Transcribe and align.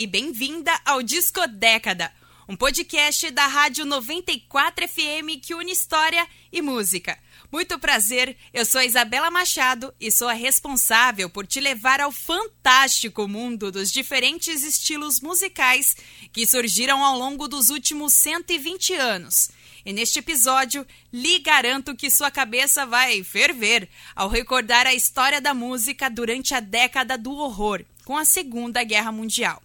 E 0.00 0.06
bem-vinda 0.06 0.80
ao 0.84 1.02
Disco 1.02 1.44
Década, 1.48 2.12
um 2.48 2.54
podcast 2.54 3.32
da 3.32 3.48
Rádio 3.48 3.84
94 3.84 4.86
FM 4.86 5.42
que 5.42 5.56
une 5.56 5.72
história 5.72 6.24
e 6.52 6.62
música. 6.62 7.18
Muito 7.50 7.76
prazer, 7.80 8.36
eu 8.54 8.64
sou 8.64 8.80
Isabela 8.80 9.28
Machado 9.28 9.92
e 10.00 10.12
sou 10.12 10.28
a 10.28 10.34
responsável 10.34 11.28
por 11.28 11.48
te 11.48 11.58
levar 11.58 12.00
ao 12.00 12.12
fantástico 12.12 13.26
mundo 13.26 13.72
dos 13.72 13.90
diferentes 13.90 14.62
estilos 14.62 15.20
musicais 15.20 15.96
que 16.32 16.46
surgiram 16.46 17.04
ao 17.04 17.18
longo 17.18 17.48
dos 17.48 17.68
últimos 17.68 18.12
120 18.12 18.94
anos. 18.94 19.50
E 19.84 19.92
neste 19.92 20.20
episódio, 20.20 20.86
lhe 21.12 21.40
garanto 21.40 21.96
que 21.96 22.08
sua 22.08 22.30
cabeça 22.30 22.86
vai 22.86 23.24
ferver 23.24 23.88
ao 24.14 24.28
recordar 24.28 24.86
a 24.86 24.94
história 24.94 25.40
da 25.40 25.52
música 25.52 26.08
durante 26.08 26.54
a 26.54 26.60
década 26.60 27.18
do 27.18 27.32
horror, 27.32 27.84
com 28.04 28.16
a 28.16 28.24
Segunda 28.24 28.84
Guerra 28.84 29.10
Mundial. 29.10 29.60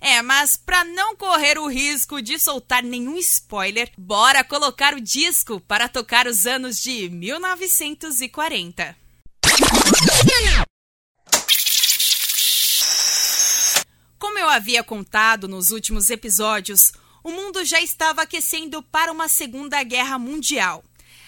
É, 0.00 0.20
mas 0.22 0.56
para 0.56 0.84
não 0.84 1.16
correr 1.16 1.58
o 1.58 1.66
risco 1.66 2.20
de 2.20 2.38
soltar 2.38 2.82
nenhum 2.82 3.16
spoiler, 3.16 3.90
bora 3.96 4.44
colocar 4.44 4.94
o 4.94 5.00
disco 5.00 5.60
para 5.60 5.88
tocar 5.88 6.26
os 6.26 6.46
anos 6.46 6.80
de 6.80 7.08
1940. 7.08 8.96
Como 14.18 14.38
eu 14.38 14.48
havia 14.48 14.82
contado 14.82 15.46
nos 15.46 15.70
últimos 15.70 16.10
episódios, 16.10 16.92
o 17.22 17.30
mundo 17.30 17.64
já 17.64 17.80
estava 17.80 18.22
aquecendo 18.22 18.82
para 18.82 19.10
uma 19.10 19.28
Segunda 19.28 19.82
Guerra 19.82 20.18
Mundial. 20.18 20.84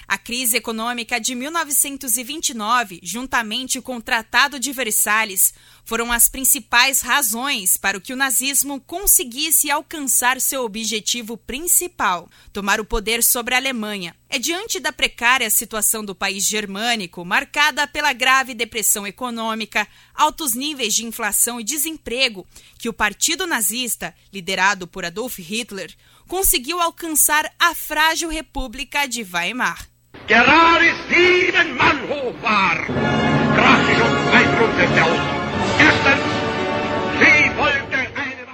A 0.09 0.17
crise 0.17 0.57
econômica 0.57 1.21
de 1.21 1.35
1929, 1.35 2.99
juntamente 3.03 3.79
com 3.79 3.99
o 3.99 4.03
Tratado 4.03 4.59
de 4.59 4.73
Versalhes, 4.73 5.53
foram 5.85 6.11
as 6.11 6.31
principais 6.31 7.03
razões 7.03 7.77
para 7.77 8.01
que 8.01 8.15
o 8.15 8.17
nazismo 8.17 8.81
conseguisse 8.81 9.71
alcançar 9.71 10.41
seu 10.41 10.65
objetivo 10.65 11.37
principal, 11.37 12.27
tomar 12.55 12.81
o 12.81 12.87
poder 12.87 13.23
sobre 13.23 13.55
a 13.55 13.59
Alemanha. 13.59 14.17
É 14.31 14.39
diante 14.39 14.81
da 14.81 14.91
precária 14.95 15.51
situação 15.51 16.03
do 16.03 16.15
país 16.15 16.47
germânico, 16.47 17.23
marcada 17.23 17.87
pela 17.87 18.15
grave 18.15 18.55
depressão 18.55 19.07
econômica, 19.07 19.87
altos 20.15 20.55
níveis 20.55 20.95
de 20.95 21.05
inflação 21.05 21.61
e 21.61 21.65
desemprego, 21.65 22.47
que 22.79 22.89
o 22.89 22.95
Partido 22.95 23.47
Nazista, 23.47 24.15
liderado 24.33 24.87
por 24.87 25.05
Adolf 25.05 25.39
Hitler, 25.39 25.95
conseguiu 26.27 26.81
alcançar 26.81 27.55
a 27.59 27.75
frágil 27.75 28.31
República 28.31 29.07
de 29.07 29.23
Weimar. 29.23 29.87
Gerade 30.29 30.93
sieben 31.09 31.77
Mann 31.79 31.99
hoch 32.11 32.35
war, 32.43 32.77
brach 33.57 33.87
sich 33.87 33.97
um 33.97 34.13
aus. 35.03 35.21
Erstens, 35.81 36.21
sie 37.19 37.49
wollte 37.57 37.97
eine... 38.15 38.45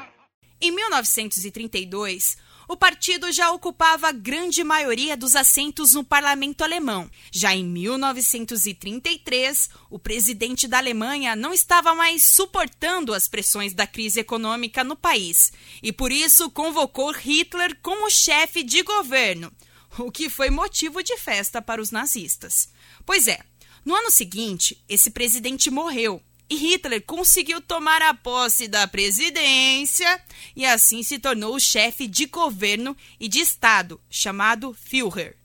Em 0.60 0.70
1932, 0.70 2.36
o 2.68 2.76
partido 2.76 3.32
já 3.32 3.50
ocupava 3.50 4.10
a 4.10 4.12
grande 4.12 4.62
maioria 4.62 5.16
dos 5.16 5.34
assentos 5.34 5.94
no 5.94 6.04
parlamento 6.04 6.62
alemão. 6.62 7.10
Já 7.32 7.56
em 7.56 7.64
1933, 7.64 9.68
o 9.90 9.98
presidente 9.98 10.68
da 10.68 10.78
Alemanha 10.78 11.34
não 11.34 11.52
estava 11.52 11.92
mais 11.92 12.24
suportando 12.24 13.12
as 13.12 13.26
pressões 13.26 13.74
da 13.74 13.84
crise 13.84 14.20
econômica 14.20 14.84
no 14.84 14.94
país 14.94 15.52
e, 15.82 15.92
por 15.92 16.12
isso, 16.12 16.48
convocou 16.52 17.10
Hitler 17.10 17.76
como 17.82 18.08
chefe 18.08 18.62
de 18.62 18.84
governo 18.84 19.50
o 19.98 20.10
que 20.10 20.28
foi 20.28 20.50
motivo 20.50 21.02
de 21.02 21.16
festa 21.16 21.62
para 21.62 21.80
os 21.80 21.90
nazistas. 21.90 22.68
Pois 23.04 23.28
é, 23.28 23.38
no 23.84 23.94
ano 23.94 24.10
seguinte, 24.10 24.82
esse 24.88 25.10
presidente 25.10 25.70
morreu 25.70 26.22
e 26.48 26.56
Hitler 26.56 27.02
conseguiu 27.04 27.60
tomar 27.60 28.02
a 28.02 28.12
posse 28.12 28.68
da 28.68 28.86
presidência 28.86 30.22
e 30.54 30.64
assim 30.64 31.02
se 31.02 31.18
tornou 31.18 31.54
o 31.54 31.60
chefe 31.60 32.06
de 32.06 32.26
governo 32.26 32.96
e 33.18 33.28
de 33.28 33.40
Estado, 33.40 34.00
chamado 34.10 34.74
Führer. 34.74 35.36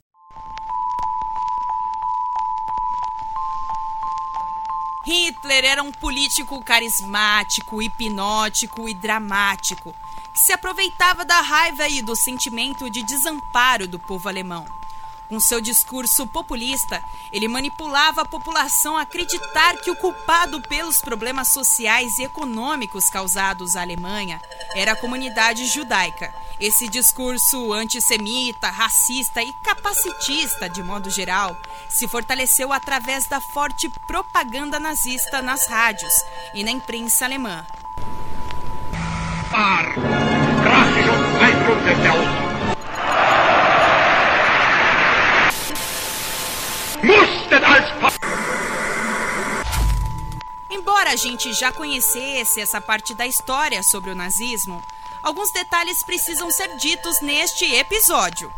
Hitler 5.06 5.66
era 5.66 5.82
um 5.82 5.92
político 5.92 6.64
carismático, 6.64 7.82
hipnótico 7.82 8.88
e 8.88 8.94
dramático 8.94 9.96
se 10.46 10.54
aproveitava 10.54 11.26
da 11.26 11.42
raiva 11.42 11.88
e 11.88 12.02
do 12.02 12.16
sentimento 12.16 12.90
de 12.90 13.04
desamparo 13.04 13.88
do 13.88 14.00
povo 14.00 14.30
alemão. 14.30 14.66
Com 15.28 15.40
seu 15.40 15.62
discurso 15.62 16.26
populista, 16.26 17.04
ele 17.32 17.48
manipulava 17.48 18.22
a 18.22 18.26
população 18.26 18.98
a 18.98 19.04
acreditar 19.04 19.78
que 19.78 19.92
o 19.92 19.96
culpado 19.96 20.60
pelos 20.62 21.02
problemas 21.02 21.50
sociais 21.50 22.18
e 22.18 22.24
econômicos 22.24 23.12
causados 23.12 23.76
à 23.76 23.82
Alemanha 23.82 24.42
era 24.74 24.94
a 24.94 24.96
comunidade 24.96 25.68
judaica. 25.68 26.34
Esse 26.60 26.88
discurso 26.88 27.72
antissemita, 27.72 28.72
racista 28.72 29.44
e 29.44 29.54
capacitista, 29.64 30.68
de 30.68 30.82
modo 30.82 31.12
geral, 31.12 31.56
se 31.88 32.08
fortaleceu 32.08 32.74
através 32.74 33.28
da 33.28 33.40
forte 33.40 33.88
propaganda 34.08 34.80
nazista 34.80 35.44
nas 35.44 35.68
rádios 35.68 36.14
e 36.56 36.64
na 36.64 36.72
imprensa 36.72 37.26
alemã. 37.26 37.68
Embora 50.70 51.12
a 51.12 51.16
gente 51.16 51.52
já 51.54 51.72
conhecesse 51.72 52.62
essa 52.62 52.80
parte 52.80 53.14
da 53.14 53.26
história 53.26 53.82
sobre 53.82 54.12
o 54.12 54.16
nazismo, 54.16 54.82
alguns 55.24 55.52
detalhes 55.52 56.04
precisam 56.04 56.52
ser 56.52 56.76
ditos 56.78 57.20
neste 57.22 57.66
episódio. 57.74 58.52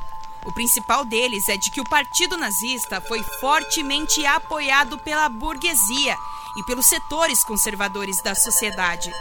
O 0.43 0.51
principal 0.51 1.05
deles 1.05 1.47
é 1.49 1.55
de 1.55 1.69
que 1.69 1.79
o 1.79 1.87
Partido 1.87 2.35
Nazista 2.35 2.99
foi 2.99 3.23
fortemente 3.39 4.25
apoiado 4.25 4.97
pela 4.97 5.29
burguesia 5.29 6.17
e 6.57 6.63
pelos 6.63 6.87
setores 6.87 7.43
conservadores 7.43 8.21
da 8.21 8.35
sociedade. 8.35 9.13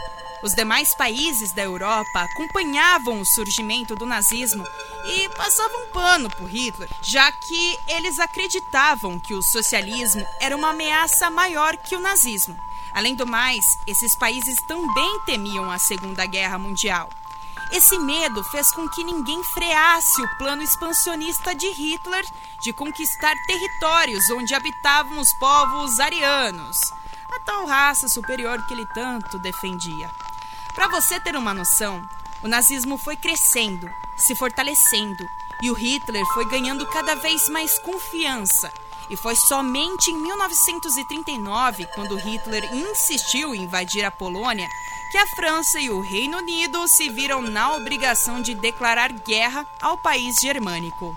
Os 0.43 0.53
demais 0.53 0.95
países 0.95 1.51
da 1.51 1.61
Europa 1.61 2.21
acompanhavam 2.21 3.21
o 3.21 3.25
surgimento 3.25 3.95
do 3.95 4.07
nazismo 4.07 4.65
e 5.05 5.29
passavam 5.29 5.87
pano 5.93 6.29
por 6.31 6.49
Hitler, 6.49 6.89
já 6.99 7.31
que 7.31 7.79
eles 7.87 8.19
acreditavam 8.19 9.19
que 9.19 9.35
o 9.35 9.43
socialismo 9.43 10.25
era 10.39 10.55
uma 10.55 10.69
ameaça 10.69 11.29
maior 11.29 11.77
que 11.77 11.95
o 11.95 11.99
nazismo. 11.99 12.57
Além 12.91 13.15
do 13.15 13.27
mais, 13.27 13.63
esses 13.85 14.15
países 14.15 14.55
também 14.67 15.19
temiam 15.25 15.69
a 15.69 15.77
Segunda 15.77 16.25
Guerra 16.25 16.57
Mundial. 16.57 17.09
Esse 17.71 17.97
medo 17.99 18.43
fez 18.43 18.71
com 18.71 18.89
que 18.89 19.03
ninguém 19.03 19.41
freasse 19.43 20.21
o 20.21 20.37
plano 20.37 20.61
expansionista 20.61 21.55
de 21.55 21.69
Hitler 21.69 22.25
de 22.59 22.73
conquistar 22.73 23.35
territórios 23.45 24.29
onde 24.31 24.53
habitavam 24.53 25.19
os 25.19 25.31
povos 25.33 25.99
arianos, 25.99 26.77
a 27.31 27.39
tal 27.39 27.65
raça 27.65 28.09
superior 28.09 28.65
que 28.65 28.73
ele 28.73 28.85
tanto 28.87 29.39
defendia. 29.39 30.09
Para 30.81 30.99
você 30.99 31.19
ter 31.19 31.35
uma 31.35 31.53
noção, 31.53 32.01
o 32.41 32.47
nazismo 32.47 32.97
foi 32.97 33.15
crescendo, 33.15 33.87
se 34.17 34.35
fortalecendo, 34.35 35.23
e 35.61 35.69
o 35.69 35.75
Hitler 35.75 36.25
foi 36.33 36.43
ganhando 36.49 36.87
cada 36.87 37.13
vez 37.17 37.47
mais 37.49 37.77
confiança. 37.77 38.73
E 39.07 39.15
foi 39.15 39.35
somente 39.35 40.09
em 40.09 40.17
1939, 40.17 41.85
quando 41.93 42.15
Hitler 42.15 42.73
insistiu 42.73 43.53
em 43.53 43.61
invadir 43.65 44.03
a 44.03 44.09
Polônia, 44.09 44.67
que 45.11 45.19
a 45.19 45.27
França 45.27 45.79
e 45.79 45.91
o 45.91 46.01
Reino 46.01 46.39
Unido 46.39 46.87
se 46.87 47.09
viram 47.09 47.43
na 47.43 47.73
obrigação 47.75 48.41
de 48.41 48.55
declarar 48.55 49.11
guerra 49.11 49.67
ao 49.79 49.99
país 49.99 50.37
germânico. 50.41 51.15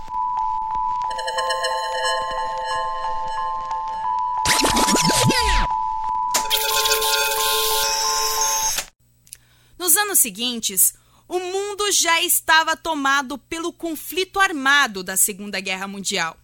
Seguintes, 10.25 10.94
o 11.29 11.38
mundo 11.38 11.93
já 11.93 12.23
estava 12.23 12.75
tomado 12.75 13.37
pelo 13.37 13.71
conflito 13.71 14.41
armado 14.41 15.03
da 15.03 15.19
Segunda 15.19 15.61
Guerra 15.61 15.87
Mundial. 15.87 16.35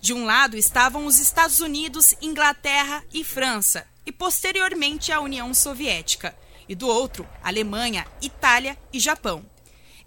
De 0.00 0.12
um 0.12 0.24
lado 0.24 0.56
estavam 0.56 1.06
os 1.06 1.20
Estados 1.20 1.60
Unidos, 1.60 2.16
Inglaterra 2.20 3.04
e 3.14 3.22
França, 3.22 3.86
e 4.04 4.10
posteriormente 4.10 5.12
a 5.12 5.20
União 5.20 5.54
Soviética, 5.54 6.36
e 6.68 6.74
do 6.74 6.88
outro, 6.88 7.28
Alemanha, 7.40 8.04
Itália 8.20 8.76
e 8.92 8.98
Japão. 8.98 9.48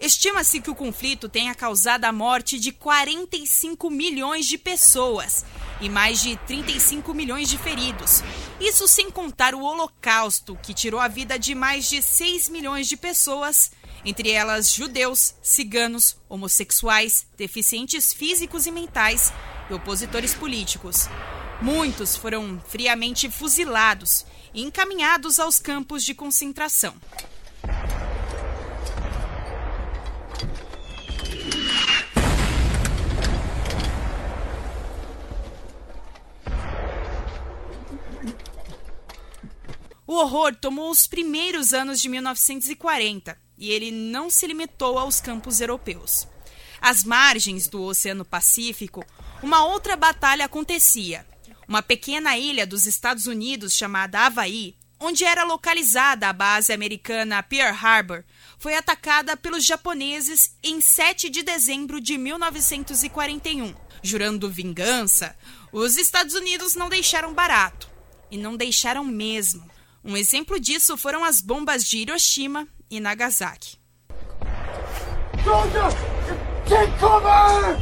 Estima-se 0.02 0.60
que 0.60 0.68
o 0.68 0.74
conflito 0.74 1.28
tenha 1.28 1.54
causado 1.54 2.04
a 2.06 2.10
morte 2.10 2.58
de 2.58 2.72
45 2.72 3.88
milhões 3.88 4.46
de 4.46 4.58
pessoas 4.58 5.44
e 5.80 5.88
mais 5.88 6.20
de 6.20 6.36
35 6.38 7.14
milhões 7.14 7.48
de 7.48 7.56
feridos. 7.56 8.20
Isso 8.60 8.88
sem 8.88 9.12
contar 9.12 9.54
o 9.54 9.62
Holocausto, 9.62 10.58
que 10.60 10.74
tirou 10.74 10.98
a 10.98 11.06
vida 11.06 11.38
de 11.38 11.54
mais 11.54 11.88
de 11.88 12.02
6 12.02 12.48
milhões 12.48 12.88
de 12.88 12.96
pessoas, 12.96 13.70
entre 14.04 14.32
elas 14.32 14.74
judeus, 14.74 15.36
ciganos, 15.40 16.16
homossexuais, 16.28 17.24
deficientes 17.36 18.12
físicos 18.12 18.66
e 18.66 18.72
mentais 18.72 19.32
e 19.70 19.72
opositores 19.72 20.34
políticos. 20.34 21.06
Muitos 21.60 22.16
foram 22.16 22.60
friamente 22.66 23.30
fuzilados 23.30 24.26
e 24.52 24.64
encaminhados 24.64 25.38
aos 25.38 25.60
campos 25.60 26.02
de 26.02 26.12
concentração. 26.12 26.92
O 40.12 40.16
horror 40.16 40.54
tomou 40.54 40.90
os 40.90 41.06
primeiros 41.06 41.72
anos 41.72 41.98
de 41.98 42.06
1940 42.06 43.34
e 43.56 43.70
ele 43.70 43.90
não 43.90 44.28
se 44.28 44.46
limitou 44.46 44.98
aos 44.98 45.22
campos 45.22 45.58
europeus. 45.58 46.28
Às 46.82 47.02
margens 47.02 47.66
do 47.66 47.80
Oceano 47.80 48.22
Pacífico, 48.22 49.02
uma 49.42 49.64
outra 49.64 49.96
batalha 49.96 50.44
acontecia. 50.44 51.26
Uma 51.66 51.82
pequena 51.82 52.36
ilha 52.36 52.66
dos 52.66 52.84
Estados 52.84 53.24
Unidos 53.24 53.74
chamada 53.74 54.20
Havaí, 54.26 54.76
onde 55.00 55.24
era 55.24 55.44
localizada 55.44 56.28
a 56.28 56.32
base 56.34 56.74
americana 56.74 57.42
Pearl 57.42 57.74
Harbor, 57.74 58.22
foi 58.58 58.74
atacada 58.74 59.34
pelos 59.34 59.64
japoneses 59.64 60.54
em 60.62 60.82
7 60.82 61.30
de 61.30 61.42
dezembro 61.42 61.98
de 62.02 62.18
1941. 62.18 63.74
Jurando 64.02 64.50
vingança, 64.50 65.34
os 65.72 65.96
Estados 65.96 66.34
Unidos 66.34 66.74
não 66.74 66.90
deixaram 66.90 67.32
barato. 67.32 67.88
E 68.30 68.36
não 68.36 68.58
deixaram 68.58 69.04
mesmo. 69.04 69.72
Um 70.04 70.16
exemplo 70.16 70.58
disso 70.58 70.96
foram 70.96 71.24
as 71.24 71.40
bombas 71.40 71.84
de 71.84 71.98
Hiroshima 71.98 72.66
e 72.90 72.98
Nagasaki. 72.98 73.76
take 76.68 76.92
cover! 76.98 77.78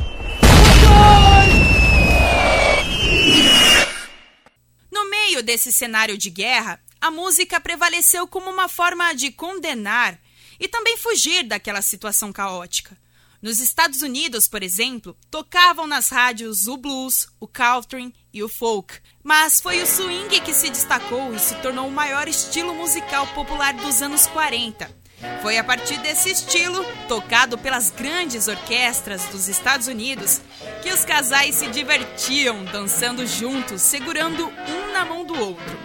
No 4.91 5.09
meio 5.09 5.43
desse 5.43 5.73
cenário 5.73 6.19
de 6.19 6.29
guerra, 6.29 6.79
a 7.01 7.11
música 7.11 7.59
prevaleceu 7.59 8.29
como 8.29 8.51
uma 8.51 8.69
forma 8.69 9.15
de 9.15 9.31
condenar 9.33 10.21
e 10.59 10.69
também 10.69 10.99
fugir 10.99 11.45
daquela 11.45 11.81
situação 11.81 12.31
caótica. 12.31 12.97
Nos 13.43 13.59
Estados 13.59 14.03
Unidos, 14.03 14.47
por 14.47 14.63
exemplo, 14.63 15.17
tocavam 15.31 15.87
nas 15.87 16.11
rádios 16.11 16.67
o 16.67 16.77
blues, 16.77 17.27
o 17.41 17.49
country 17.49 18.15
e 18.35 18.43
o 18.43 18.49
folk, 18.51 18.99
mas 19.23 19.63
foi 19.63 19.81
o 19.81 19.87
swing 19.87 20.41
que 20.41 20.53
se 20.53 20.69
destacou 20.69 21.35
e 21.35 21.39
se 21.39 21.55
tornou 21.57 21.89
o 21.89 21.93
maior 21.93 22.29
estilo 22.29 22.75
musical 22.75 23.27
popular 23.29 23.73
dos 23.73 24.03
anos 24.03 24.27
40. 24.27 24.95
Foi 25.41 25.57
a 25.57 25.65
partir 25.65 25.99
desse 26.01 26.31
estilo, 26.31 26.85
tocado 27.09 27.57
pelas 27.57 27.91
grandes 27.91 28.47
orquestras 28.47 29.25
dos 29.27 29.49
Estados 29.49 29.87
Unidos, 29.87 30.43
que 30.83 30.93
os 30.93 31.03
casais 31.03 31.55
se 31.55 31.67
divertiam 31.69 32.63
dançando 32.65 33.27
juntos, 33.27 33.81
segurando 33.81 34.47
um 34.49 34.93
na 34.93 35.07
mão 35.07 35.25
do 35.25 35.39
outro. 35.39 35.79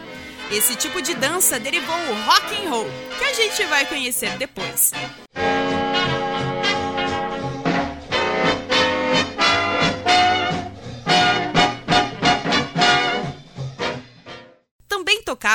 Esse 0.52 0.76
tipo 0.76 1.02
de 1.02 1.14
dança 1.14 1.58
derivou 1.58 1.96
o 1.96 2.22
rock 2.26 2.56
and 2.56 2.70
roll, 2.70 2.88
que 3.18 3.24
a 3.24 3.34
gente 3.34 3.64
vai 3.66 3.86
conhecer 3.86 4.38
depois. 4.38 4.92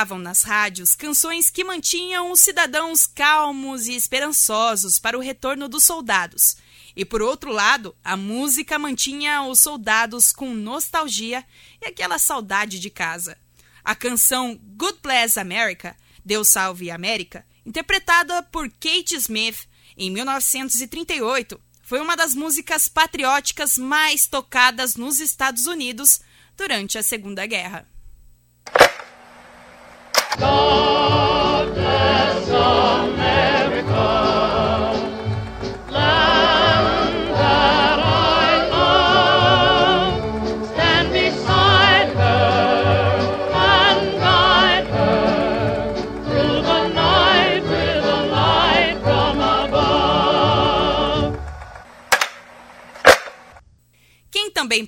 Tocavam 0.01 0.17
nas 0.17 0.41
rádios 0.41 0.95
canções 0.95 1.51
que 1.51 1.63
mantinham 1.63 2.31
os 2.31 2.41
cidadãos 2.41 3.05
calmos 3.05 3.87
e 3.87 3.93
esperançosos 3.93 4.97
para 4.97 5.15
o 5.15 5.21
retorno 5.21 5.67
dos 5.67 5.83
soldados. 5.83 6.57
E 6.95 7.05
por 7.05 7.21
outro 7.21 7.51
lado, 7.51 7.95
a 8.03 8.17
música 8.17 8.79
mantinha 8.79 9.43
os 9.43 9.59
soldados 9.59 10.31
com 10.31 10.55
nostalgia 10.55 11.45
e 11.79 11.85
aquela 11.85 12.17
saudade 12.17 12.79
de 12.79 12.89
casa. 12.89 13.37
A 13.83 13.95
canção 13.95 14.59
Good 14.75 14.99
Bless 15.03 15.39
America, 15.39 15.95
Deus 16.25 16.49
Salve 16.49 16.89
América, 16.89 17.45
interpretada 17.63 18.41
por 18.41 18.71
Kate 18.71 19.15
Smith 19.15 19.67
em 19.95 20.09
1938, 20.09 21.61
foi 21.83 21.99
uma 21.99 22.17
das 22.17 22.33
músicas 22.33 22.87
patrióticas 22.87 23.77
mais 23.77 24.25
tocadas 24.25 24.95
nos 24.95 25.19
Estados 25.19 25.67
Unidos 25.67 26.21
durante 26.57 26.97
a 26.97 27.03
Segunda 27.03 27.45
Guerra. 27.45 27.91
God 28.65 28.79
bless 28.79 29.07
America. 29.11 30.20
também 30.20 30.20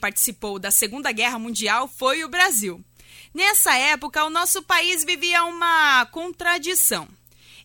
participou 0.04 0.60
da 0.60 0.70
Segunda 0.70 1.14
Guerra 1.14 1.40
Mundial 1.40 1.88
foi 1.88 2.26
o 2.26 2.30
Brasil. 2.30 2.84
Nessa 3.34 3.76
época, 3.76 4.24
o 4.26 4.30
nosso 4.30 4.62
país 4.62 5.04
vivia 5.04 5.44
uma 5.46 6.06
contradição. 6.08 7.08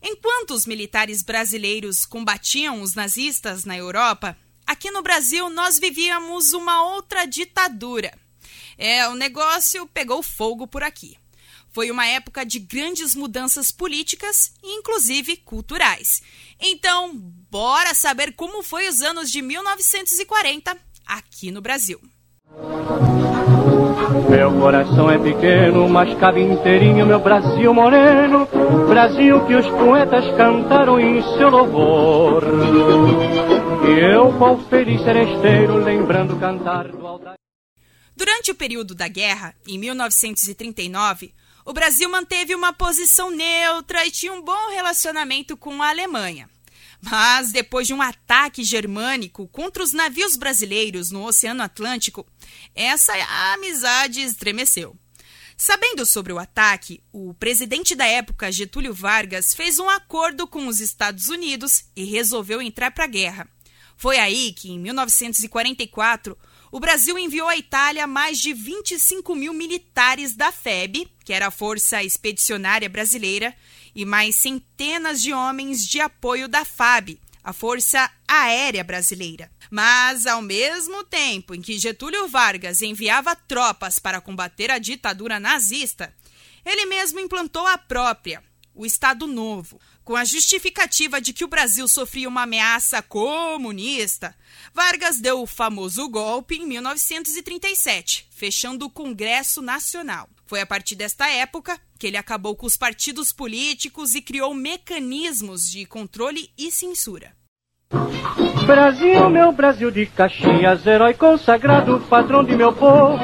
Enquanto 0.03 0.53
os 0.53 0.65
militares 0.65 1.23
brasileiros 1.23 2.07
combatiam 2.07 2.81
os 2.81 2.95
nazistas 2.95 3.65
na 3.65 3.77
Europa, 3.77 4.37
aqui 4.67 4.91
no 4.91 5.03
Brasil 5.03 5.51
nós 5.51 5.79
vivíamos 5.79 6.53
uma 6.53 6.83
outra 6.95 7.27
ditadura. 7.27 8.17
É, 8.79 9.07
o 9.09 9.15
negócio 9.15 9.87
pegou 9.89 10.23
fogo 10.23 10.67
por 10.67 10.83
aqui. 10.83 11.17
Foi 11.71 11.91
uma 11.91 12.07
época 12.07 12.47
de 12.47 12.59
grandes 12.59 13.15
mudanças 13.15 13.71
políticas 13.71 14.53
e 14.63 14.79
inclusive 14.79 15.37
culturais. 15.37 16.23
Então, 16.59 17.15
bora 17.15 17.93
saber 17.93 18.33
como 18.33 18.63
foi 18.63 18.89
os 18.89 19.03
anos 19.03 19.31
de 19.31 19.43
1940 19.43 20.77
aqui 21.05 21.51
no 21.51 21.61
Brasil. 21.61 22.01
Meu 24.29 24.53
coração 24.53 25.11
é 25.11 25.19
pequeno, 25.19 25.89
mas 25.89 26.13
cabe 26.19 26.41
inteirinho 26.41 27.07
meu 27.07 27.19
Brasil 27.19 27.73
moreno, 27.75 28.47
Brasil 28.89 29.45
que 29.47 29.55
os 29.55 29.67
poetas 29.67 30.25
cantaram 30.37 30.99
em 30.99 31.23
seu 31.37 31.51
louvor. 31.51 32.43
E 33.87 34.15
eu, 34.15 34.33
qual 34.39 34.59
feliz 34.69 35.03
seresteiro, 35.03 35.77
lembrando 35.77 36.39
cantar 36.39 36.89
do 36.89 37.07
altar. 37.07 37.35
Durante 38.17 38.51
o 38.51 38.55
período 38.55 38.95
da 38.95 39.09
guerra, 39.09 39.55
em 39.67 39.79
1939, 39.79 41.33
o 41.65 41.73
Brasil 41.73 42.09
manteve 42.11 42.55
uma 42.55 42.73
posição 42.73 43.31
neutra 43.31 44.07
e 44.07 44.11
tinha 44.11 44.33
um 44.33 44.43
bom 44.43 44.71
relacionamento 44.71 45.57
com 45.57 45.83
a 45.83 45.91
Alemanha. 45.91 46.49
Mas 47.01 47.53
depois 47.53 47.87
de 47.87 47.95
um 47.95 48.03
ataque 48.03 48.65
germânico 48.65 49.47
contra 49.49 49.83
os 49.83 49.93
navios 49.93 50.37
brasileiros 50.37 51.11
no 51.11 51.25
Oceano 51.25 51.63
Atlântico, 51.63 52.27
essa 52.75 53.13
amizade 53.53 54.21
estremeceu. 54.21 54.97
Sabendo 55.57 56.07
sobre 56.07 56.33
o 56.33 56.39
ataque, 56.39 57.03
o 57.13 57.35
presidente 57.35 57.95
da 57.95 58.07
época, 58.07 58.53
Getúlio 58.53 58.95
Vargas, 58.95 59.55
fez 59.55 59.81
um 59.81 59.89
acordo 59.89 60.47
com 60.47 60.69
os 60.69 60.79
Estados 60.79 61.29
Unidos 61.29 61.85
e 61.97 62.05
resolveu 62.05 62.63
entrar 62.63 62.93
para 62.93 63.05
a 63.05 63.09
guerra. 63.09 63.49
Foi 63.97 64.19
aí 64.19 64.53
que, 64.53 64.71
em 64.71 64.79
1944, 64.79 66.39
o 66.71 66.79
Brasil 66.79 67.19
enviou 67.19 67.49
à 67.49 67.57
Itália 67.57 68.07
mais 68.07 68.39
de 68.39 68.53
25 68.53 69.35
mil 69.35 69.53
militares 69.53 70.37
da 70.37 70.53
FEB, 70.53 71.11
que 71.25 71.33
era 71.33 71.49
a 71.49 71.51
Força 71.51 72.05
Expedicionária 72.05 72.89
Brasileira, 72.89 73.53
e 73.95 74.05
mais 74.05 74.37
centenas 74.37 75.21
de 75.21 75.33
homens 75.33 75.87
de 75.87 76.01
apoio 76.01 76.49
da 76.49 76.65
FAB, 76.65 77.19
a 77.43 77.53
Força 77.53 78.11
Aérea 78.27 78.85
Brasileira. 78.85 79.51
Mas, 79.71 80.27
ao 80.27 80.43
mesmo 80.43 81.05
tempo 81.05 81.55
em 81.55 81.61
que 81.61 81.79
Getúlio 81.79 82.29
Vargas 82.29 82.83
enviava 82.83 83.37
tropas 83.37 83.99
para 83.99 84.21
combater 84.21 84.71
a 84.71 84.79
ditadura 84.79 85.39
nazista, 85.41 86.15
ele 86.65 86.87
mesmo 86.87 87.21
implantou 87.21 87.67
a 87.67 87.79
própria, 87.79 88.43
o 88.79 88.87
Estado 88.87 89.27
Novo, 89.27 89.81
com 90.05 90.15
a 90.15 90.25
justificativa 90.25 91.21
de 91.21 91.33
que 91.33 91.45
o 91.45 91.49
Brasil 91.49 91.89
sofria 91.89 92.29
uma 92.29 92.43
ameaça 92.43 93.03
comunista. 93.03 94.35
Vargas 94.73 95.21
deu 95.21 95.43
o 95.43 95.47
famoso 95.47 96.09
golpe 96.09 96.55
em 96.55 96.65
1937, 96.65 98.29
fechando 98.31 98.87
o 98.87 98.91
Congresso 98.91 99.61
Nacional. 99.61 100.31
Foi 100.47 100.61
a 100.61 100.67
partir 100.67 100.95
desta 100.95 101.29
época 101.29 101.79
que 101.99 102.07
ele 102.07 102.17
acabou 102.17 102.55
com 102.55 102.67
os 102.67 102.77
partidos 102.77 103.33
políticos 103.33 104.15
e 104.15 104.23
criou 104.23 104.55
mecanismos 104.55 105.69
de 105.69 105.85
controle 105.85 106.49
e 106.57 106.71
censura. 106.71 107.38
Brasil, 108.69 109.31
meu 109.31 109.51
Brasil 109.51 109.91
de 109.91 110.05
Caxias, 110.05 110.87
herói 110.87 111.15
consagrado, 111.15 111.99
patrão 112.01 112.45
de 112.45 112.55
meu 112.55 112.71
povo. 112.71 113.19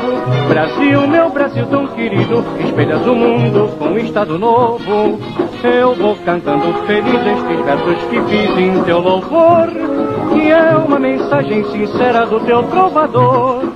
Brasil, 0.48 1.06
meu 1.06 1.28
Brasil 1.28 1.66
tão 1.66 1.86
querido, 1.88 2.42
espelhas 2.64 3.06
o 3.06 3.14
mundo 3.14 3.76
com 3.76 3.90
um 3.90 3.98
estado 3.98 4.38
novo. 4.38 5.20
Eu 5.62 5.94
vou 5.94 6.16
cantando 6.24 6.86
feliz 6.86 7.14
estes 7.14 7.62
versos 7.62 8.08
que 8.08 8.22
fiz 8.30 8.58
em 8.58 8.82
teu 8.84 9.00
louvor, 9.00 9.68
que 10.32 10.50
é 10.50 10.76
uma 10.76 10.98
mensagem 10.98 11.62
sincera 11.70 12.24
do 12.24 12.40
teu 12.46 12.62
trovador. 12.70 13.70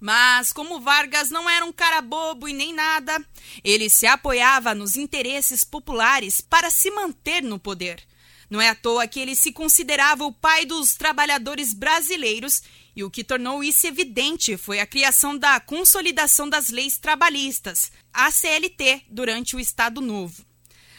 Mas, 0.00 0.52
como 0.52 0.80
Vargas 0.80 1.30
não 1.30 1.48
era 1.48 1.64
um 1.64 1.72
cara 1.72 2.00
bobo 2.00 2.48
e 2.48 2.52
nem 2.52 2.74
nada, 2.74 3.16
ele 3.62 3.88
se 3.88 4.08
apoiava 4.08 4.74
nos 4.74 4.96
interesses 4.96 5.62
populares 5.62 6.40
para 6.40 6.68
se 6.68 6.90
manter 6.90 7.44
no 7.44 7.60
poder. 7.60 8.09
Não 8.50 8.60
é 8.60 8.68
à 8.68 8.74
toa 8.74 9.06
que 9.06 9.20
ele 9.20 9.36
se 9.36 9.52
considerava 9.52 10.24
o 10.24 10.32
pai 10.32 10.66
dos 10.66 10.94
trabalhadores 10.94 11.72
brasileiros, 11.72 12.60
e 12.96 13.04
o 13.04 13.10
que 13.10 13.22
tornou 13.22 13.62
isso 13.62 13.86
evidente 13.86 14.56
foi 14.56 14.80
a 14.80 14.86
criação 14.86 15.38
da 15.38 15.60
Consolidação 15.60 16.48
das 16.48 16.68
Leis 16.68 16.98
Trabalhistas, 16.98 17.92
a 18.12 18.28
CLT, 18.28 19.04
durante 19.08 19.54
o 19.54 19.60
Estado 19.60 20.00
Novo. 20.00 20.44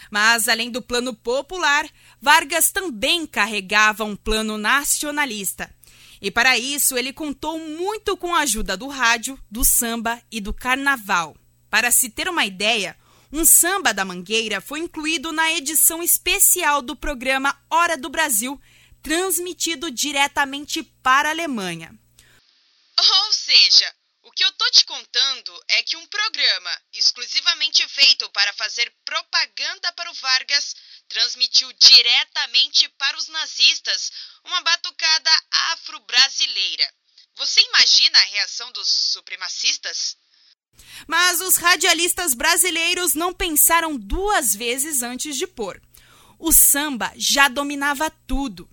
Mas, 0.10 0.48
além 0.48 0.72
do 0.72 0.82
plano 0.82 1.14
popular, 1.14 1.90
Vargas 2.22 2.72
também 2.72 3.26
carregava 3.26 4.06
um 4.06 4.16
plano 4.16 4.58
nacionalista. 4.58 5.74
E 6.22 6.32
para 6.32 6.58
isso, 6.58 6.98
ele 6.98 7.12
contou 7.12 7.60
muito 7.60 8.16
com 8.16 8.34
a 8.34 8.42
ajuda 8.42 8.78
do 8.78 8.88
rádio, 8.88 9.38
do 9.50 9.66
samba 9.66 10.22
e 10.32 10.40
do 10.40 10.54
carnaval. 10.54 11.36
Para 11.70 11.92
se 11.92 12.10
ter 12.10 12.30
uma 12.30 12.46
ideia, 12.46 12.96
um 13.32 13.46
samba 13.46 13.94
da 13.94 14.04
Mangueira 14.04 14.60
foi 14.60 14.80
incluído 14.80 15.32
na 15.32 15.52
edição 15.54 16.04
especial 16.04 16.82
do 16.82 16.96
programa 16.96 17.58
Hora 17.70 17.98
do 17.98 18.10
Brasil, 18.10 18.62
transmitido 19.02 19.90
diretamente 19.90 20.84
para 21.02 21.30
a 21.30 21.32
Alemanha. 21.32 21.98
Ou 23.00 23.34
seja, 23.34 23.96
o 24.24 24.32
que 24.32 24.44
eu 24.44 24.52
tô 24.52 24.70
te 24.72 24.86
contando 24.86 25.64
é 25.70 25.82
que 25.84 25.98
um 25.98 26.06
programa 26.08 26.82
exclusivamente 26.94 27.88
feito 27.88 28.30
para 28.30 28.54
fazer 28.54 28.94
propaganda 29.06 29.92
para 29.94 30.12
o 30.12 30.14
Vargas 30.16 30.76
transmitiu 31.08 31.72
diretamente 31.74 32.88
para 32.90 33.18
os 33.18 33.28
nazistas 33.30 34.12
uma 34.44 34.62
batucada 34.62 35.32
afro-brasileira. 35.72 36.94
Você 37.36 37.62
imagina 37.62 38.20
a 38.20 38.26
reação 38.26 38.72
dos 38.74 38.88
supremacistas? 38.88 40.18
Mas 41.08 41.42
os 41.42 41.56
radialistas 41.56 42.34
brasileiros 42.34 43.14
não 43.14 43.34
pensaram 43.34 43.98
duas 43.98 44.56
vezes 44.56 45.02
antes 45.02 45.36
de 45.36 45.48
pôr. 45.48 45.82
O 46.38 46.52
samba 46.52 47.12
já 47.16 47.48
dominava 47.48 48.12
tudo. 48.26 48.70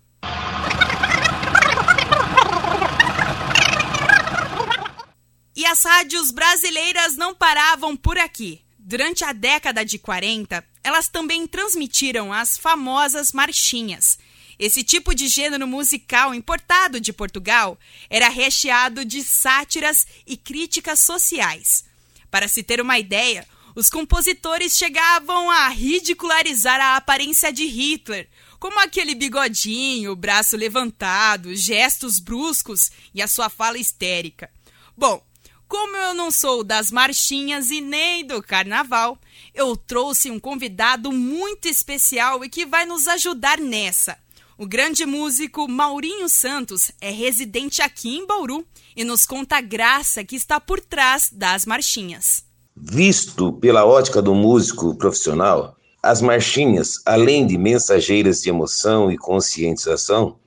E 5.55 5.67
as 5.67 5.83
rádios 5.83 6.31
brasileiras 6.31 7.17
não 7.17 7.35
paravam 7.35 7.97
por 7.97 8.17
aqui. 8.17 8.65
Durante 8.79 9.25
a 9.25 9.33
década 9.33 9.85
de 9.85 9.99
40, 9.99 10.65
elas 10.83 11.09
também 11.09 11.47
transmitiram 11.47 12.33
as 12.33 12.57
famosas 12.57 13.33
marchinhas. 13.33 14.19
Esse 14.59 14.83
tipo 14.83 15.15
de 15.15 15.29
gênero 15.29 15.67
musical 15.67 16.35
importado 16.35 17.01
de 17.01 17.13
Portugal 17.13 17.79
era 18.09 18.29
recheado 18.29 19.05
de 19.05 19.23
sátiras 19.23 20.07
e 20.27 20.37
críticas 20.37 21.01
sociais. 21.01 21.85
Para 22.31 22.49
se 22.49 22.63
ter 22.63 22.81
uma 22.81 22.99
ideia, 22.99 23.47
os 23.75 23.89
compositores 23.89 24.77
chegavam 24.77 25.51
a 25.51 25.69
ridicularizar 25.69 26.81
a 26.81 26.97
aparência 26.97 27.53
de 27.53 27.65
Hitler, 27.65 28.29
como 28.59 28.81
aquele 28.81 29.15
bigodinho, 29.15 30.17
braço 30.17 30.57
levantado, 30.57 31.55
gestos 31.55 32.19
bruscos 32.19 32.91
e 33.15 33.23
a 33.23 33.29
sua 33.29 33.49
fala 33.49 33.79
histérica. 33.79 34.51
Bom, 34.97 35.23
como 35.69 35.97
eu 35.97 36.15
não 36.15 36.31
sou 36.31 36.65
das 36.65 36.91
marchinhas 36.91 37.71
e 37.71 37.81
nem 37.81 38.25
do 38.25 38.43
carnaval, 38.43 39.19
eu 39.55 39.77
trouxe 39.77 40.31
um 40.31 40.41
convidado 40.41 41.13
muito 41.13 41.69
especial 41.69 42.45
e 42.45 42.49
que 42.49 42.67
vai 42.67 42.85
nos 42.87 43.07
ajudar 43.07 43.59
nessa. 43.59 44.19
O 44.61 44.67
grande 44.67 45.07
músico 45.07 45.69
Maurinho 45.69 46.29
Santos 46.29 46.91
é 47.01 47.13
residente 47.13 47.81
aqui 47.81 48.17
em 48.17 48.27
Bauru 48.27 48.67
e 48.97 49.05
nos 49.05 49.25
conta 49.25 49.59
a 49.59 49.61
graça 49.61 50.25
que 50.25 50.35
está 50.35 50.59
por 50.59 50.81
trás 50.81 51.31
das 51.33 51.65
marchinhas. 51.65 52.43
Visto 52.77 53.53
pela 53.53 53.87
ótica 53.87 54.21
do 54.21 54.35
músico 54.35 54.97
profissional, 54.97 55.77
as 56.03 56.21
marchinhas, 56.21 57.01
além 57.07 57.47
de 57.47 57.57
mensageiras 57.57 58.41
de 58.41 58.49
emoção 58.49 59.13
e 59.13 59.17
conscientização, 59.17 60.41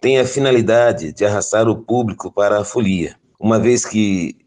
têm 0.00 0.18
a 0.18 0.26
finalidade 0.26 1.12
de 1.12 1.26
arrastar 1.26 1.68
o 1.68 1.84
público 1.84 2.32
para 2.32 2.60
a 2.60 2.64
folia, 2.64 3.14
uma 3.38 3.58
vez 3.58 3.84
que 3.84 4.38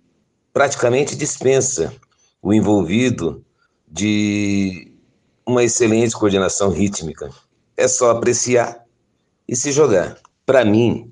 praticamente 0.51 1.15
dispensa 1.15 1.93
o 2.41 2.51
envolvido 2.51 3.45
de 3.87 4.91
uma 5.45 5.63
excelente 5.63 6.15
coordenação 6.15 6.71
rítmica. 6.71 7.29
É 7.77 7.87
só 7.87 8.09
apreciar 8.09 8.82
e 9.47 9.55
se 9.55 9.71
jogar. 9.71 10.17
Para 10.45 10.65
mim, 10.65 11.11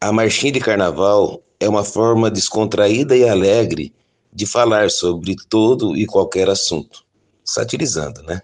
a 0.00 0.12
marchinha 0.12 0.52
de 0.52 0.60
carnaval 0.60 1.42
é 1.60 1.68
uma 1.68 1.84
forma 1.84 2.30
descontraída 2.30 3.16
e 3.16 3.28
alegre 3.28 3.94
de 4.32 4.46
falar 4.46 4.90
sobre 4.90 5.36
todo 5.48 5.96
e 5.96 6.06
qualquer 6.06 6.50
assunto, 6.50 7.04
satirizando, 7.44 8.22
né? 8.22 8.40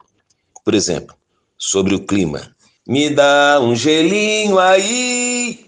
Por 0.64 0.74
exemplo, 0.74 1.16
sobre 1.58 1.94
o 1.94 2.06
clima. 2.06 2.54
Me 2.86 3.10
dá 3.10 3.58
um 3.60 3.74
gelinho 3.74 4.58
aí, 4.58 5.66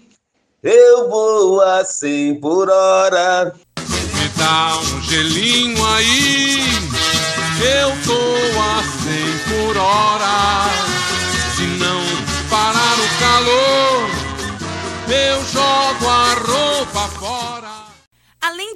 eu 0.63 1.09
vou 1.09 1.61
a 1.61 1.83
100 1.83 2.39
por 2.39 2.69
hora. 2.69 3.53
Me 3.77 4.29
dá 4.37 4.79
um 4.79 5.01
gelinho 5.03 5.85
aí, 5.85 6.62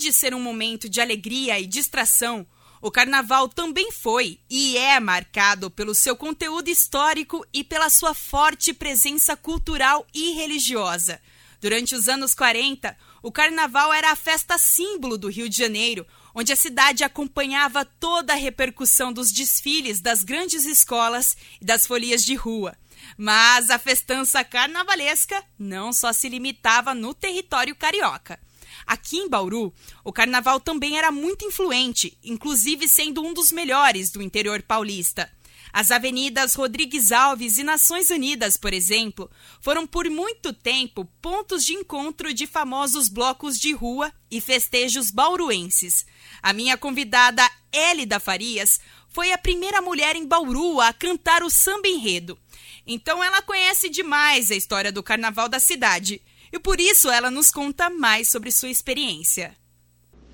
de 0.07 0.13
ser 0.13 0.33
um 0.33 0.39
momento 0.39 0.87
de 0.87 1.01
alegria 1.01 1.59
e 1.59 1.67
distração, 1.67 2.47
o 2.81 2.89
carnaval 2.89 3.49
também 3.49 3.91
foi 3.91 4.39
e 4.49 4.77
é 4.77 5.01
marcado 5.01 5.69
pelo 5.69 5.93
seu 5.93 6.15
conteúdo 6.15 6.69
histórico 6.69 7.45
e 7.51 7.61
pela 7.61 7.89
sua 7.89 8.13
forte 8.13 8.73
presença 8.73 9.35
cultural 9.35 10.07
e 10.13 10.31
religiosa. 10.31 11.19
Durante 11.59 11.93
os 11.93 12.07
anos 12.07 12.33
40, 12.33 12.95
o 13.21 13.33
carnaval 13.33 13.91
era 13.91 14.11
a 14.11 14.15
festa 14.15 14.57
símbolo 14.57 15.17
do 15.17 15.27
Rio 15.27 15.49
de 15.49 15.57
Janeiro, 15.57 16.07
onde 16.33 16.53
a 16.53 16.55
cidade 16.55 17.03
acompanhava 17.03 17.83
toda 17.83 18.31
a 18.31 18.37
repercussão 18.37 19.11
dos 19.11 19.29
desfiles 19.29 19.99
das 19.99 20.23
grandes 20.23 20.63
escolas 20.63 21.35
e 21.59 21.65
das 21.65 21.85
folias 21.85 22.23
de 22.23 22.35
rua. 22.35 22.77
Mas 23.17 23.69
a 23.69 23.77
festança 23.77 24.41
carnavalesca 24.41 25.43
não 25.59 25.91
só 25.91 26.13
se 26.13 26.29
limitava 26.29 26.93
no 26.93 27.13
território 27.13 27.75
carioca. 27.75 28.39
Aqui 28.87 29.17
em 29.17 29.27
Bauru, 29.27 29.73
o 30.01 30.13
carnaval 30.13 30.61
também 30.61 30.97
era 30.97 31.11
muito 31.11 31.43
influente, 31.43 32.17
inclusive 32.23 32.87
sendo 32.87 33.21
um 33.21 33.33
dos 33.33 33.51
melhores 33.51 34.09
do 34.09 34.21
interior 34.21 34.61
paulista. 34.61 35.29
As 35.73 35.91
avenidas 35.91 36.55
Rodrigues 36.55 37.11
Alves 37.11 37.57
e 37.57 37.63
Nações 37.63 38.09
Unidas, 38.09 38.55
por 38.55 38.73
exemplo, 38.73 39.29
foram 39.59 39.85
por 39.85 40.09
muito 40.09 40.53
tempo 40.53 41.03
pontos 41.21 41.65
de 41.65 41.73
encontro 41.73 42.33
de 42.33 42.47
famosos 42.47 43.09
blocos 43.09 43.59
de 43.59 43.73
rua 43.73 44.11
e 44.31 44.39
festejos 44.39 45.11
bauruenses. 45.11 46.05
A 46.41 46.53
minha 46.53 46.77
convidada 46.77 47.47
Hélida 47.69 48.21
Farias 48.21 48.79
foi 49.09 49.33
a 49.33 49.37
primeira 49.37 49.81
mulher 49.81 50.15
em 50.15 50.25
Bauru 50.25 50.79
a 50.79 50.93
cantar 50.93 51.43
o 51.43 51.49
samba 51.49 51.89
enredo. 51.89 52.39
Então 52.85 53.21
ela 53.21 53.41
conhece 53.41 53.89
demais 53.89 54.49
a 54.49 54.55
história 54.55 54.93
do 54.93 55.03
carnaval 55.03 55.49
da 55.49 55.59
cidade 55.59 56.21
e 56.51 56.59
por 56.59 56.79
isso 56.79 57.09
ela 57.09 57.29
nos 57.29 57.51
conta 57.51 57.89
mais 57.89 58.27
sobre 58.27 58.51
sua 58.51 58.69
experiência. 58.69 59.51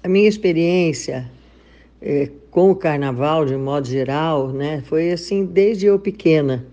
A 0.03 0.07
minha 0.07 0.27
experiência 0.27 1.29
é, 2.01 2.29
com 2.51 2.71
o 2.71 2.75
carnaval, 2.75 3.45
de 3.45 3.55
modo 3.55 3.87
geral, 3.87 4.49
né, 4.51 4.83
foi 4.85 5.11
assim 5.11 5.45
desde 5.45 5.85
eu 5.85 5.97
pequena. 5.97 6.65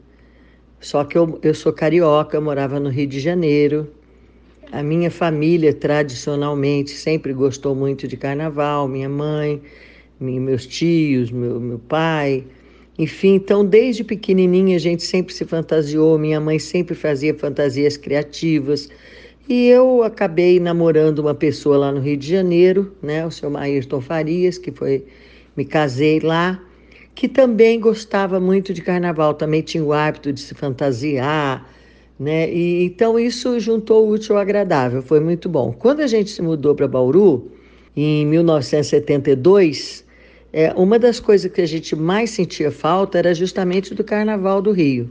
Só 0.81 1.05
que 1.05 1.17
eu, 1.17 1.39
eu 1.43 1.55
sou 1.55 1.73
carioca, 1.73 2.41
morava 2.41 2.81
no 2.81 2.89
Rio 2.89 3.07
de 3.07 3.21
Janeiro. 3.21 3.89
A 4.73 4.83
minha 4.83 5.11
família, 5.11 5.75
tradicionalmente, 5.75 6.91
sempre 6.93 7.33
gostou 7.33 7.75
muito 7.75 8.09
de 8.09 8.17
carnaval. 8.17 8.89
Minha 8.89 9.09
mãe, 9.09 9.61
meus 10.19 10.67
tios, 10.67 11.31
meu, 11.31 11.61
meu 11.61 11.79
pai. 11.79 12.45
Enfim, 12.99 13.35
então 13.35 13.65
desde 13.65 14.05
pequenininha 14.05 14.77
a 14.77 14.81
gente 14.81 15.03
sempre 15.03 15.33
se 15.33 15.45
fantasiou, 15.45 16.19
minha 16.19 16.39
mãe 16.41 16.59
sempre 16.59 16.95
fazia 16.95 17.35
fantasias 17.35 17.97
criativas. 17.97 18.91
E 19.50 19.66
eu 19.66 20.04
acabei 20.04 20.61
namorando 20.61 21.19
uma 21.19 21.35
pessoa 21.35 21.76
lá 21.76 21.90
no 21.90 21.99
Rio 21.99 22.16
de 22.16 22.28
Janeiro, 22.28 22.95
né, 23.02 23.26
o 23.26 23.33
seu 23.33 23.57
Ayrton 23.57 24.00
Farias, 24.00 24.57
que 24.57 24.71
foi 24.71 25.04
me 25.57 25.64
casei 25.64 26.21
lá, 26.21 26.62
que 27.16 27.26
também 27.26 27.80
gostava 27.80 28.38
muito 28.38 28.73
de 28.73 28.80
carnaval, 28.80 29.35
também 29.35 29.61
tinha 29.61 29.83
o 29.83 29.92
hábito 29.92 30.33
de 30.33 30.38
se 30.38 30.54
fantasiar, 30.54 31.69
né? 32.16 32.49
E 32.49 32.85
então 32.85 33.19
isso 33.19 33.59
juntou 33.59 34.07
o 34.07 34.12
útil 34.12 34.37
ao 34.37 34.40
agradável, 34.40 35.02
foi 35.02 35.19
muito 35.19 35.49
bom. 35.49 35.75
Quando 35.76 35.99
a 35.99 36.07
gente 36.07 36.30
se 36.30 36.40
mudou 36.40 36.76
para 36.76 36.87
Bauru, 36.87 37.50
em 37.97 38.25
1972, 38.26 40.04
é, 40.52 40.73
uma 40.75 40.97
das 40.97 41.19
coisas 41.19 41.50
que 41.50 41.61
a 41.61 41.66
gente 41.66 41.97
mais 41.97 42.30
sentia 42.30 42.71
falta 42.71 43.19
era 43.19 43.35
justamente 43.35 43.97
do 43.97 44.04
Carnaval 44.04 44.62
do 44.62 44.71
Rio. 44.71 45.11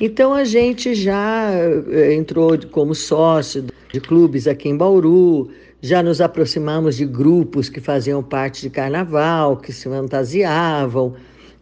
Então 0.00 0.32
a 0.32 0.44
gente 0.44 0.94
já 0.94 1.50
é, 1.90 2.14
entrou 2.14 2.56
como 2.70 2.94
sócio 2.94 3.64
de 3.92 4.00
clubes 4.00 4.46
aqui 4.46 4.68
em 4.68 4.76
Bauru, 4.76 5.50
já 5.82 6.04
nos 6.04 6.20
aproximamos 6.20 6.96
de 6.96 7.04
grupos 7.04 7.68
que 7.68 7.80
faziam 7.80 8.22
parte 8.22 8.62
de 8.62 8.70
carnaval, 8.70 9.56
que 9.56 9.72
se 9.72 9.88
fantasiavam. 9.88 11.14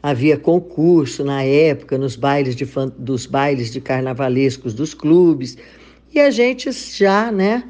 Havia 0.02 0.36
concurso 0.36 1.24
na 1.24 1.42
época 1.42 1.96
nos 1.96 2.14
bailes 2.14 2.54
de, 2.54 2.66
dos 2.98 3.24
bailes 3.24 3.72
de 3.72 3.80
carnavalescos 3.80 4.74
dos 4.74 4.92
clubes. 4.92 5.56
E 6.14 6.20
a 6.20 6.30
gente 6.30 6.70
já 6.72 7.32
né, 7.32 7.64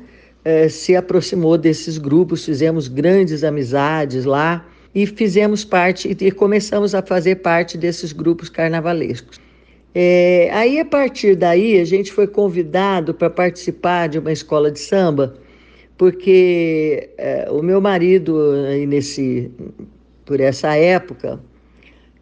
é, 0.44 0.68
se 0.68 0.96
aproximou 0.96 1.56
desses 1.56 1.96
grupos, 1.96 2.44
fizemos 2.44 2.88
grandes 2.88 3.44
amizades 3.44 4.24
lá 4.24 4.66
e 4.92 5.06
fizemos 5.06 5.64
parte 5.64 6.16
e 6.20 6.30
começamos 6.32 6.92
a 6.92 7.02
fazer 7.02 7.36
parte 7.36 7.78
desses 7.78 8.12
grupos 8.12 8.48
carnavalescos. 8.48 9.45
É, 9.98 10.50
aí, 10.52 10.78
a 10.78 10.84
partir 10.84 11.34
daí, 11.34 11.80
a 11.80 11.84
gente 11.86 12.12
foi 12.12 12.26
convidado 12.26 13.14
para 13.14 13.30
participar 13.30 14.08
de 14.10 14.18
uma 14.18 14.30
escola 14.30 14.70
de 14.70 14.78
samba, 14.78 15.38
porque 15.96 17.08
é, 17.16 17.48
o 17.50 17.62
meu 17.62 17.80
marido, 17.80 18.38
aí 18.68 18.84
nesse, 18.84 19.50
por 20.26 20.38
essa 20.38 20.76
época, 20.76 21.40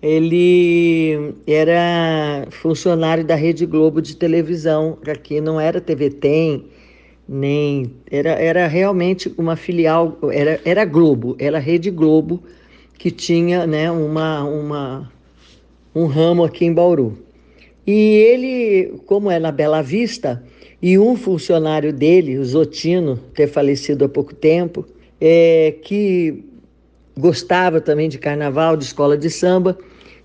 ele 0.00 1.35
era 1.49 2.47
funcionário 2.50 3.25
da 3.25 3.35
Rede 3.35 3.66
Globo 3.66 4.00
de 4.00 4.16
televisão, 4.16 4.97
aqui 5.09 5.40
não 5.40 5.61
era 5.61 5.81
TV 5.81 6.11
Tem, 6.11 6.66
nem 7.28 7.90
era, 8.09 8.31
era 8.35 8.69
realmente 8.69 9.35
uma 9.37 9.57
filial, 9.57 10.16
era, 10.31 10.61
era 10.64 10.85
Globo, 10.85 11.35
era 11.40 11.59
Rede 11.59 11.90
Globo 11.90 12.40
que 12.97 13.11
tinha 13.11 13.66
né, 13.66 13.90
uma, 13.90 14.45
uma, 14.45 15.12
um 15.93 16.07
ramo 16.07 16.45
aqui 16.45 16.66
em 16.66 16.73
Bauru. 16.73 17.25
E 17.87 17.93
ele, 17.93 18.95
como 19.07 19.31
é 19.31 19.38
na 19.38 19.53
Bela 19.53 19.83
Vista, 19.83 20.43
e 20.81 20.99
um 20.99 21.17
funcionário 21.17 21.93
dele, 21.93 22.38
o 22.38 22.45
Zotino, 22.45 23.19
ter 23.35 23.47
falecido 23.47 24.05
há 24.05 24.09
pouco 24.09 24.35
tempo, 24.35 24.87
é, 25.21 25.75
que 25.83 26.45
gostava 27.17 27.81
também 27.81 28.09
de 28.09 28.19
carnaval, 28.19 28.76
de 28.76 28.85
escola 28.85 29.17
de 29.17 29.31
samba, 29.31 29.79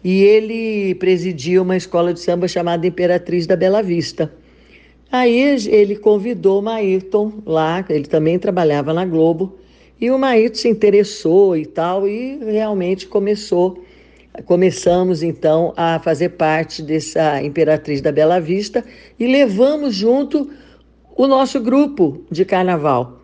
e 0.03 0.23
ele 0.23 0.95
presidia 0.95 1.61
uma 1.61 1.77
escola 1.77 2.13
de 2.13 2.19
samba 2.19 2.47
chamada 2.47 2.87
Imperatriz 2.87 3.45
da 3.45 3.55
Bela 3.55 3.81
Vista. 3.81 4.31
Aí 5.11 5.39
ele 5.67 5.95
convidou 5.95 6.59
o 6.59 6.61
Maírton 6.61 7.33
lá, 7.45 7.83
ele 7.89 8.05
também 8.05 8.37
trabalhava 8.37 8.93
na 8.93 9.05
Globo, 9.05 9.57
e 9.99 10.11
o 10.11 10.17
Maírton 10.17 10.55
se 10.55 10.69
interessou 10.69 11.57
e 11.57 11.65
tal, 11.65 12.07
e 12.07 12.37
realmente 12.43 13.07
começou, 13.07 13.83
começamos 14.45 15.23
então 15.23 15.73
a 15.75 15.99
fazer 15.99 16.29
parte 16.29 16.81
dessa 16.81 17.41
Imperatriz 17.41 18.01
da 18.01 18.11
Bela 18.11 18.39
Vista 18.39 18.83
e 19.19 19.27
levamos 19.27 19.95
junto 19.95 20.49
o 21.15 21.27
nosso 21.27 21.59
grupo 21.59 22.23
de 22.31 22.45
carnaval. 22.45 23.19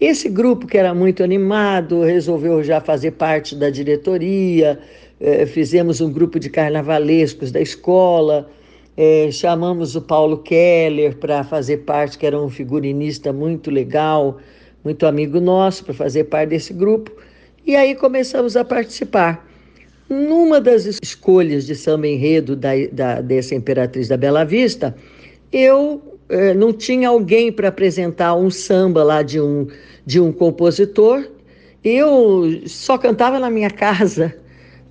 Esse 0.00 0.28
grupo 0.28 0.66
que 0.66 0.76
era 0.76 0.94
muito 0.94 1.22
animado 1.22 2.02
resolveu 2.02 2.62
já 2.62 2.80
fazer 2.80 3.12
parte 3.12 3.54
da 3.54 3.70
diretoria, 3.70 4.78
eh, 5.18 5.46
fizemos 5.46 6.00
um 6.00 6.10
grupo 6.10 6.38
de 6.38 6.50
carnavalescos 6.50 7.50
da 7.50 7.60
escola, 7.60 8.48
é, 8.96 9.30
chamamos 9.30 9.94
o 9.94 10.00
Paulo 10.00 10.38
Keller 10.38 11.16
para 11.16 11.44
fazer 11.44 11.78
parte, 11.78 12.16
que 12.16 12.26
era 12.26 12.40
um 12.40 12.48
figurinista 12.48 13.30
muito 13.32 13.70
legal, 13.70 14.38
muito 14.82 15.06
amigo 15.06 15.38
nosso, 15.38 15.84
para 15.84 15.92
fazer 15.92 16.24
parte 16.24 16.50
desse 16.50 16.72
grupo. 16.72 17.12
E 17.66 17.76
aí 17.76 17.94
começamos 17.94 18.56
a 18.56 18.64
participar. 18.64 19.45
Numa 20.08 20.60
das 20.60 20.86
escolhas 20.86 21.66
de 21.66 21.74
samba 21.74 22.06
enredo 22.06 22.54
da, 22.54 22.70
da, 22.92 23.20
dessa 23.20 23.54
Imperatriz 23.54 24.06
da 24.06 24.16
Bela 24.16 24.44
Vista, 24.44 24.94
eu 25.52 26.00
é, 26.28 26.54
não 26.54 26.72
tinha 26.72 27.08
alguém 27.08 27.50
para 27.50 27.68
apresentar 27.68 28.34
um 28.36 28.50
samba 28.50 29.02
lá 29.02 29.22
de 29.22 29.40
um, 29.40 29.66
de 30.04 30.20
um 30.20 30.30
compositor. 30.30 31.26
Eu 31.82 32.62
só 32.66 32.96
cantava 32.96 33.40
na 33.40 33.50
minha 33.50 33.70
casa, 33.70 34.34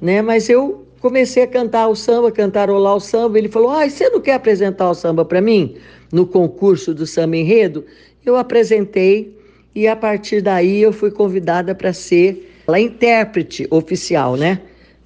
né? 0.01 0.21
Mas 0.21 0.49
eu 0.49 0.85
comecei 0.99 1.43
a 1.43 1.47
cantar 1.47 1.87
o 1.87 1.95
samba, 1.95 2.31
cantarolar 2.31 2.95
o 2.95 2.99
samba. 2.99 3.37
Ele 3.37 3.49
falou: 3.49 3.69
Ah, 3.69 3.87
você 3.89 4.09
não 4.09 4.19
quer 4.19 4.33
apresentar 4.33 4.89
o 4.89 4.95
samba 4.95 5.23
para 5.23 5.39
mim 5.39 5.77
no 6.11 6.25
concurso 6.25 6.93
do 6.93 7.05
samba 7.05 7.37
enredo? 7.37 7.85
Eu 8.25 8.35
apresentei 8.35 9.37
e 9.73 9.87
a 9.87 9.95
partir 9.95 10.41
daí 10.41 10.81
eu 10.81 10.91
fui 10.91 11.11
convidada 11.11 11.73
para 11.73 11.93
ser 11.93 12.51
a 12.67 12.79
intérprete 12.79 13.67
oficial, 13.69 14.35
né? 14.35 14.59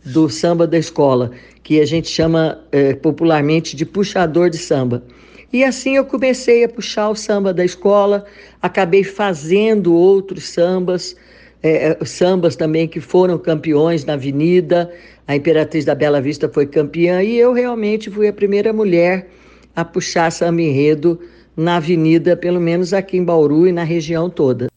Do 0.04 0.30
samba 0.30 0.66
da 0.66 0.78
escola, 0.78 1.32
que 1.62 1.80
a 1.80 1.86
gente 1.86 2.10
chama 2.10 2.60
é, 2.72 2.94
popularmente 2.94 3.76
de 3.76 3.86
puxador 3.86 4.50
de 4.50 4.58
samba. 4.58 5.04
E 5.52 5.64
assim 5.64 5.96
eu 5.96 6.06
comecei 6.06 6.64
a 6.64 6.70
puxar 6.70 7.10
o 7.10 7.16
samba 7.16 7.54
da 7.54 7.66
escola, 7.66 8.26
acabei 8.62 9.04
fazendo 9.04 9.94
outros 9.94 10.48
sambas, 10.50 11.16
é, 11.62 11.98
sambas 12.06 12.56
também 12.56 12.88
que 12.88 13.00
foram 13.00 13.38
campeões 13.38 14.06
na 14.06 14.14
avenida, 14.14 14.92
a 15.28 15.36
Imperatriz 15.36 15.86
da 15.86 15.94
Bela 15.94 16.22
Vista 16.22 16.48
foi 16.48 16.66
campeã 16.66 17.22
e 17.22 17.38
eu 17.38 17.52
realmente 17.52 18.10
fui 18.10 18.28
a 18.28 18.34
primeira 18.34 18.72
mulher 18.72 19.28
a 19.76 19.84
puxar 19.84 20.32
samba 20.32 20.62
enredo 20.62 21.20
na 21.58 21.78
avenida, 21.78 22.38
pelo 22.38 22.60
menos 22.60 22.94
aqui 22.94 23.18
em 23.18 23.24
Bauru 23.24 23.68
e 23.68 23.72
na 23.72 23.84
região 23.84 24.30
toda. 24.30 24.70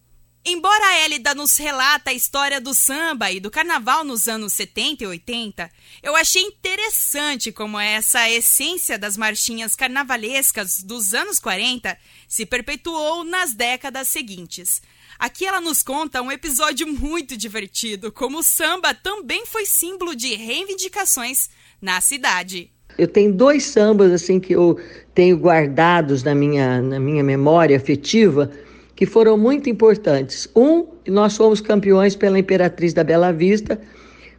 Embora 0.45 0.85
a 0.85 0.99
Hélida 0.99 1.37
nos 1.37 1.57
relata 1.57 2.11
a 2.11 2.13
história 2.13 2.61
do 2.61 2.75
samba 2.75 3.31
e 3.31 3.39
do 3.39 3.49
carnaval 3.49 4.03
nos 4.03 4.27
anos 4.27 4.53
70 4.55 5.05
e 5.05 5.07
80, 5.07 5.71
eu 6.03 6.17
achei 6.17 6.43
interessante 6.43 7.53
como 7.53 7.79
essa 7.79 8.29
essência 8.29 8.99
das 8.99 9.17
marchinhas 9.17 9.77
carnavalescas 9.77 10.83
dos 10.83 11.15
anos 11.15 11.39
40 11.39 11.97
se 12.27 12.45
perpetuou 12.45 13.23
nas 13.23 13.55
décadas 13.55 14.09
seguintes. 14.09 14.83
Aqui 15.17 15.47
ela 15.47 15.61
nos 15.61 15.81
conta 15.81 16.21
um 16.21 16.33
episódio 16.33 16.89
muito 16.89 17.37
divertido, 17.37 18.11
como 18.11 18.39
o 18.39 18.43
samba 18.43 18.93
também 18.93 19.47
foi 19.47 19.65
símbolo 19.65 20.13
de 20.17 20.35
reivindicações 20.35 21.51
na 21.81 22.01
cidade. 22.01 22.69
Eu 22.99 23.07
tenho 23.07 23.33
dois 23.33 23.63
sambas 23.63 24.11
assim 24.11 24.41
que 24.41 24.53
eu 24.53 24.77
tenho 25.15 25.37
guardados 25.37 26.25
na 26.25 26.35
minha, 26.35 26.83
na 26.83 26.99
minha 26.99 27.23
memória 27.23 27.77
afetiva 27.77 28.51
que 29.03 29.07
foram 29.07 29.37
muito 29.37 29.69
importantes. 29.69 30.49
Um, 30.55 30.87
nós 31.09 31.37
fomos 31.37 31.61
campeões 31.61 32.15
pela 32.15 32.39
Imperatriz 32.39 32.95
da 32.95 33.03
Bela 33.03 33.33
Vista 33.33 33.81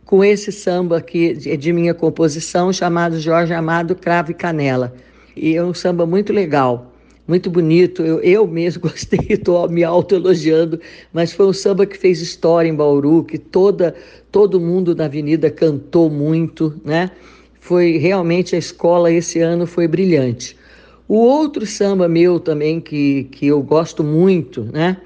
com 0.06 0.24
esse 0.24 0.54
samba 0.54 1.04
é 1.46 1.58
de 1.58 1.74
minha 1.74 1.94
composição 1.94 2.72
chamado 2.72 3.20
Jorge 3.20 3.54
Amado 3.54 3.94
Cravo 3.94 4.32
e 4.32 4.34
Canela. 4.34 4.96
E 5.36 5.54
é 5.58 5.62
um 5.62 5.74
samba 5.74 6.06
muito 6.06 6.32
legal 6.32 6.94
muito 7.28 7.50
bonito. 7.50 8.04
Eu, 8.04 8.22
eu 8.22 8.48
mesmo 8.48 8.84
gostei, 8.88 9.20
estou 9.30 9.68
me 9.68 9.84
autoelogiando, 9.84 10.80
mas 11.12 11.34
foi 11.34 11.48
um 11.48 11.54
samba 11.54 11.86
que 11.86 11.98
fez 11.98 12.22
história 12.22 12.70
em 12.70 12.76
Bauru, 12.76 13.26
que 13.26 13.38
toda, 13.38 13.94
todo 14.32 14.62
mundo 14.62 14.96
na 14.96 15.06
avenida 15.06 15.52
cantou 15.52 16.10
muito, 16.10 16.74
né? 16.86 17.12
Foi 17.60 17.98
realmente 17.98 18.56
a 18.56 18.60
escola 18.60 19.12
esse 19.12 19.42
ano 19.42 19.68
foi 19.68 19.90
brilhante. 19.90 20.56
O 21.08 21.16
outro 21.18 21.66
samba 21.66 22.08
meu 22.08 22.40
também 22.40 22.80
que, 22.80 23.26
que 23.26 23.48
eu 23.48 23.62
gosto 23.62 24.04
muito, 24.04 24.64
né? 24.72 24.98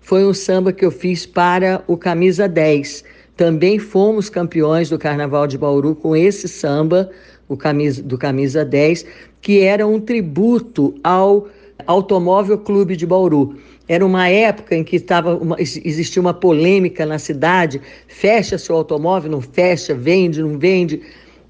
Foi 0.00 0.24
um 0.24 0.34
samba 0.34 0.72
que 0.72 0.84
eu 0.84 0.90
fiz 0.90 1.26
para 1.26 1.82
o 1.86 1.96
Camisa 1.96 2.48
10. 2.48 3.04
Também 3.36 3.78
fomos 3.78 4.28
campeões 4.28 4.90
do 4.90 4.98
Carnaval 4.98 5.46
de 5.46 5.56
Bauru 5.56 5.94
com 5.94 6.16
esse 6.16 6.48
samba, 6.48 7.10
o 7.48 7.56
camisa, 7.56 8.02
do 8.02 8.18
Camisa 8.18 8.64
10, 8.64 9.06
que 9.40 9.60
era 9.60 9.86
um 9.86 10.00
tributo 10.00 10.94
ao 11.02 11.48
Automóvel 11.86 12.58
Clube 12.58 12.96
de 12.96 13.06
Bauru. 13.06 13.56
Era 13.88 14.04
uma 14.04 14.28
época 14.28 14.76
em 14.76 14.84
que 14.84 15.00
tava 15.00 15.34
uma, 15.34 15.56
existia 15.58 16.20
uma 16.20 16.34
polêmica 16.34 17.06
na 17.06 17.18
cidade: 17.18 17.80
fecha 18.06 18.58
seu 18.58 18.76
automóvel, 18.76 19.30
não 19.30 19.40
fecha, 19.40 19.94
vende, 19.94 20.42
não 20.42 20.58
vende. 20.58 21.00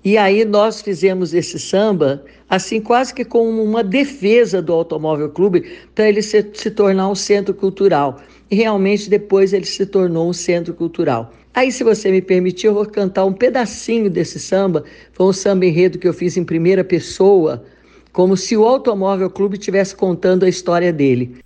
E 0.05 0.17
aí 0.17 0.45
nós 0.45 0.81
fizemos 0.81 1.35
esse 1.35 1.59
samba, 1.59 2.25
assim, 2.49 2.81
quase 2.81 3.13
que 3.13 3.25
com 3.25 3.49
uma 3.63 3.83
defesa 3.85 4.63
do 4.63 4.73
Automóvel 4.73 5.29
Clube, 5.31 5.79
para 5.95 6.09
ele 6.09 6.23
se, 6.23 6.51
se 6.55 6.71
tornar 6.71 7.09
um 7.09 7.15
centro 7.15 7.53
cultural. 7.53 8.21
E 8.51 8.57
realmente 8.57 9.11
depois 9.11 9.53
ele 9.53 9.67
se 9.67 9.85
tornou 9.85 10.29
um 10.29 10.33
centro 10.33 10.73
cultural. 10.73 11.35
Aí, 11.53 11.73
se 11.73 11.83
você 11.83 12.11
me 12.11 12.23
permitir, 12.23 12.69
eu 12.69 12.75
vou 12.75 12.87
cantar 12.87 13.25
um 13.25 13.33
pedacinho 13.33 14.09
desse 14.09 14.39
samba. 14.39 14.85
Foi 15.13 15.27
um 15.27 15.33
samba 15.33 15.67
enredo 15.67 15.99
que 15.99 16.07
eu 16.07 16.15
fiz 16.15 16.37
em 16.37 16.45
primeira 16.45 16.85
pessoa, 16.85 17.65
como 18.13 18.37
se 18.37 18.57
o 18.57 18.65
Automóvel 18.65 19.29
Clube 19.29 19.59
estivesse 19.59 19.95
contando 19.95 20.45
a 20.45 20.49
história 20.49 20.93
dele. 20.93 21.39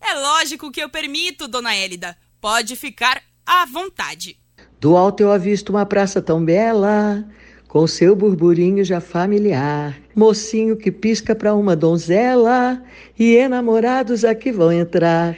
É 0.00 0.14
lógico 0.14 0.70
que 0.70 0.80
eu 0.80 0.88
permito, 0.88 1.48
dona 1.48 1.74
Hélida. 1.74 2.16
Pode 2.40 2.76
ficar 2.76 3.22
à 3.44 3.66
vontade. 3.66 4.38
Do 4.78 4.96
alto 4.96 5.22
eu 5.22 5.32
avisto 5.32 5.70
uma 5.70 5.86
praça 5.86 6.20
tão 6.20 6.44
bela, 6.44 7.26
com 7.74 7.88
seu 7.88 8.14
burburinho 8.14 8.84
já 8.84 9.00
familiar. 9.00 10.00
Mocinho 10.14 10.76
que 10.76 10.92
pisca 10.92 11.34
para 11.34 11.56
uma 11.56 11.74
donzela, 11.74 12.80
e 13.18 13.34
enamorados 13.34 14.24
aqui 14.24 14.52
vão 14.52 14.70
entrar. 14.70 15.36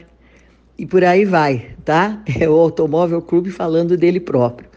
E 0.77 0.85
por 0.85 1.03
aí 1.03 1.25
vai, 1.25 1.75
tá? 1.83 2.23
É 2.39 2.47
o 2.47 2.53
Automóvel 2.53 3.23
Clube 3.23 3.51
falando 3.51 3.97
dele 3.97 4.21
próprio. 4.21 4.69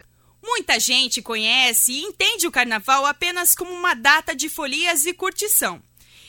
Muita 0.42 0.80
gente 0.80 1.22
conhece 1.22 1.92
e 1.92 2.04
entende 2.04 2.48
o 2.48 2.52
carnaval 2.52 3.06
apenas 3.06 3.54
como 3.54 3.72
uma 3.72 3.94
data 3.94 4.34
de 4.34 4.48
folias 4.48 5.06
e 5.06 5.14
curtição. 5.14 5.82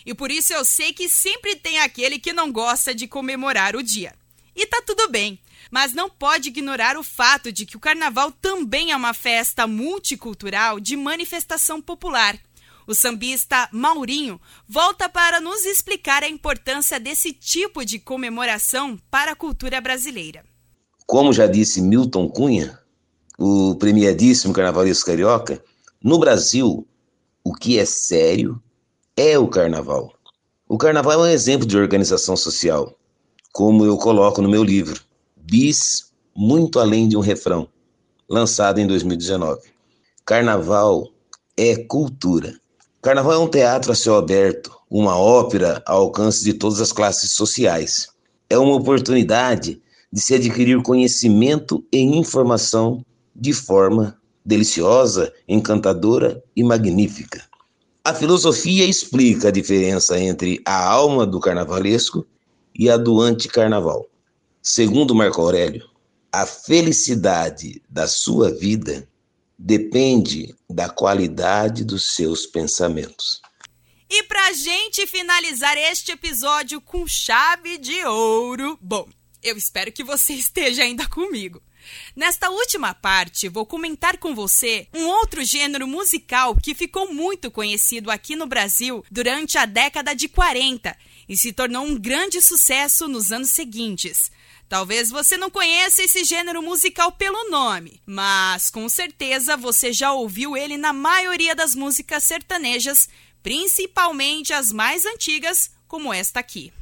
E 0.04 0.12
por 0.12 0.32
isso 0.32 0.52
eu 0.52 0.64
sei 0.64 0.92
que 0.92 1.08
sempre 1.08 1.54
tem 1.54 1.78
aquele 1.78 2.18
que 2.18 2.32
não 2.32 2.50
gosta 2.50 2.92
de 2.92 3.06
comemorar 3.06 3.76
o 3.76 3.84
dia. 3.84 4.12
E 4.56 4.66
tá 4.66 4.82
tudo 4.84 5.08
bem, 5.08 5.38
mas 5.70 5.92
não 5.92 6.10
pode 6.10 6.48
ignorar 6.48 6.96
o 6.96 7.02
fato 7.02 7.52
de 7.52 7.64
que 7.64 7.76
o 7.76 7.80
carnaval 7.80 8.32
também 8.32 8.90
é 8.90 8.96
uma 8.96 9.14
festa 9.14 9.66
multicultural 9.66 10.80
de 10.80 10.96
manifestação 10.96 11.80
popular. 11.80 12.38
O 12.86 12.94
sambista 12.94 13.68
Maurinho 13.70 14.40
volta 14.66 15.08
para 15.08 15.40
nos 15.40 15.64
explicar 15.64 16.24
a 16.24 16.28
importância 16.28 16.98
desse 16.98 17.32
tipo 17.32 17.84
de 17.84 18.00
comemoração 18.00 18.98
para 19.10 19.32
a 19.32 19.36
cultura 19.36 19.80
brasileira. 19.80 20.44
Como 21.06 21.32
já 21.32 21.46
disse 21.46 21.80
Milton 21.80 22.28
Cunha, 22.28 22.78
o 23.38 23.76
premiadíssimo 23.76 24.52
carnavalesco 24.52 25.06
carioca, 25.06 25.62
no 26.02 26.18
Brasil, 26.18 26.86
o 27.44 27.54
que 27.54 27.78
é 27.78 27.84
sério 27.84 28.60
é 29.16 29.38
o 29.38 29.48
carnaval. 29.48 30.12
O 30.68 30.78
carnaval 30.78 31.24
é 31.24 31.28
um 31.28 31.32
exemplo 31.32 31.66
de 31.66 31.76
organização 31.76 32.36
social, 32.36 32.96
como 33.52 33.84
eu 33.84 33.96
coloco 33.98 34.40
no 34.40 34.48
meu 34.48 34.62
livro, 34.62 35.02
Bis 35.50 36.12
Muito 36.32 36.78
Além 36.78 37.08
de 37.08 37.16
um 37.16 37.20
Refrão, 37.20 37.66
lançado 38.28 38.78
em 38.78 38.86
2019. 38.86 39.60
Carnaval 40.24 41.08
é 41.56 41.74
cultura. 41.74 42.56
Carnaval 43.02 43.32
é 43.32 43.38
um 43.38 43.48
teatro 43.48 43.90
a 43.90 43.96
céu 43.96 44.14
aberto, 44.14 44.70
uma 44.88 45.18
ópera 45.18 45.82
ao 45.84 46.02
alcance 46.02 46.44
de 46.44 46.54
todas 46.54 46.80
as 46.80 46.92
classes 46.92 47.32
sociais. 47.32 48.10
É 48.48 48.56
uma 48.56 48.76
oportunidade 48.76 49.82
de 50.12 50.20
se 50.20 50.36
adquirir 50.36 50.80
conhecimento 50.84 51.84
e 51.92 51.98
informação 51.98 53.04
de 53.34 53.52
forma 53.52 54.16
deliciosa, 54.46 55.32
encantadora 55.48 56.40
e 56.54 56.62
magnífica. 56.62 57.42
A 58.04 58.14
filosofia 58.14 58.84
explica 58.84 59.48
a 59.48 59.50
diferença 59.50 60.16
entre 60.16 60.62
a 60.64 60.86
alma 60.86 61.26
do 61.26 61.40
carnavalesco 61.40 62.24
e 62.72 62.88
a 62.88 62.96
do 62.96 63.20
anticarnaval. 63.20 64.09
Segundo 64.62 65.14
Marco 65.14 65.40
Aurélio, 65.40 65.88
a 66.30 66.44
felicidade 66.44 67.82
da 67.88 68.06
sua 68.06 68.52
vida 68.52 69.08
depende 69.58 70.54
da 70.68 70.88
qualidade 70.88 71.82
dos 71.82 72.14
seus 72.14 72.44
pensamentos. 72.44 73.40
E 74.08 74.22
pra 74.24 74.52
gente 74.52 75.06
finalizar 75.06 75.78
este 75.78 76.12
episódio 76.12 76.78
com 76.80 77.06
chave 77.06 77.78
de 77.78 78.04
ouro, 78.04 78.78
bom, 78.82 79.08
eu 79.42 79.56
espero 79.56 79.90
que 79.90 80.04
você 80.04 80.34
esteja 80.34 80.82
ainda 80.82 81.08
comigo. 81.08 81.62
Nesta 82.14 82.50
última 82.50 82.92
parte, 82.92 83.48
vou 83.48 83.64
comentar 83.64 84.18
com 84.18 84.34
você 84.34 84.86
um 84.94 85.06
outro 85.06 85.42
gênero 85.42 85.86
musical 85.86 86.54
que 86.54 86.74
ficou 86.74 87.12
muito 87.12 87.50
conhecido 87.50 88.10
aqui 88.10 88.36
no 88.36 88.46
Brasil 88.46 89.02
durante 89.10 89.56
a 89.56 89.64
década 89.64 90.14
de 90.14 90.28
40 90.28 90.94
e 91.30 91.36
se 91.36 91.52
tornou 91.52 91.84
um 91.84 91.96
grande 91.96 92.42
sucesso 92.42 93.06
nos 93.06 93.30
anos 93.30 93.50
seguintes. 93.50 94.32
Talvez 94.68 95.10
você 95.10 95.36
não 95.36 95.48
conheça 95.48 96.02
esse 96.02 96.24
gênero 96.24 96.60
musical 96.60 97.12
pelo 97.12 97.48
nome, 97.48 98.02
mas 98.04 98.68
com 98.68 98.88
certeza 98.88 99.56
você 99.56 99.92
já 99.92 100.12
ouviu 100.12 100.56
ele 100.56 100.76
na 100.76 100.92
maioria 100.92 101.54
das 101.54 101.72
músicas 101.72 102.24
sertanejas, 102.24 103.08
principalmente 103.44 104.52
as 104.52 104.72
mais 104.72 105.04
antigas, 105.06 105.70
como 105.86 106.12
esta 106.12 106.40
aqui. 106.40 106.72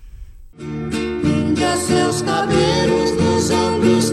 Pinta 0.57 1.77
seus 1.77 2.23
cabelos 2.23 3.11
nos 3.13 3.51
ombros 3.51 4.11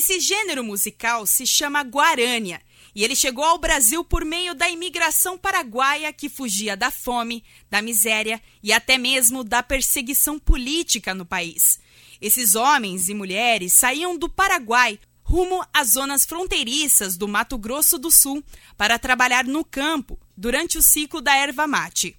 Esse 0.00 0.18
gênero 0.18 0.64
musical 0.64 1.26
se 1.26 1.46
chama 1.46 1.82
guarânia 1.82 2.62
e 2.94 3.04
ele 3.04 3.14
chegou 3.14 3.44
ao 3.44 3.58
Brasil 3.58 4.02
por 4.02 4.24
meio 4.24 4.54
da 4.54 4.66
imigração 4.66 5.36
paraguaia 5.36 6.10
que 6.10 6.30
fugia 6.30 6.74
da 6.74 6.90
fome, 6.90 7.44
da 7.68 7.82
miséria 7.82 8.40
e 8.62 8.72
até 8.72 8.96
mesmo 8.96 9.44
da 9.44 9.62
perseguição 9.62 10.38
política 10.38 11.12
no 11.14 11.26
país. 11.26 11.78
Esses 12.18 12.54
homens 12.54 13.10
e 13.10 13.14
mulheres 13.14 13.74
saíam 13.74 14.16
do 14.16 14.26
Paraguai 14.26 14.98
rumo 15.22 15.62
às 15.70 15.90
zonas 15.90 16.24
fronteiriças 16.24 17.18
do 17.18 17.28
Mato 17.28 17.58
Grosso 17.58 17.98
do 17.98 18.10
Sul 18.10 18.42
para 18.78 18.98
trabalhar 18.98 19.44
no 19.44 19.62
campo 19.62 20.18
durante 20.34 20.78
o 20.78 20.82
ciclo 20.82 21.20
da 21.20 21.36
erva 21.36 21.66
mate. 21.66 22.16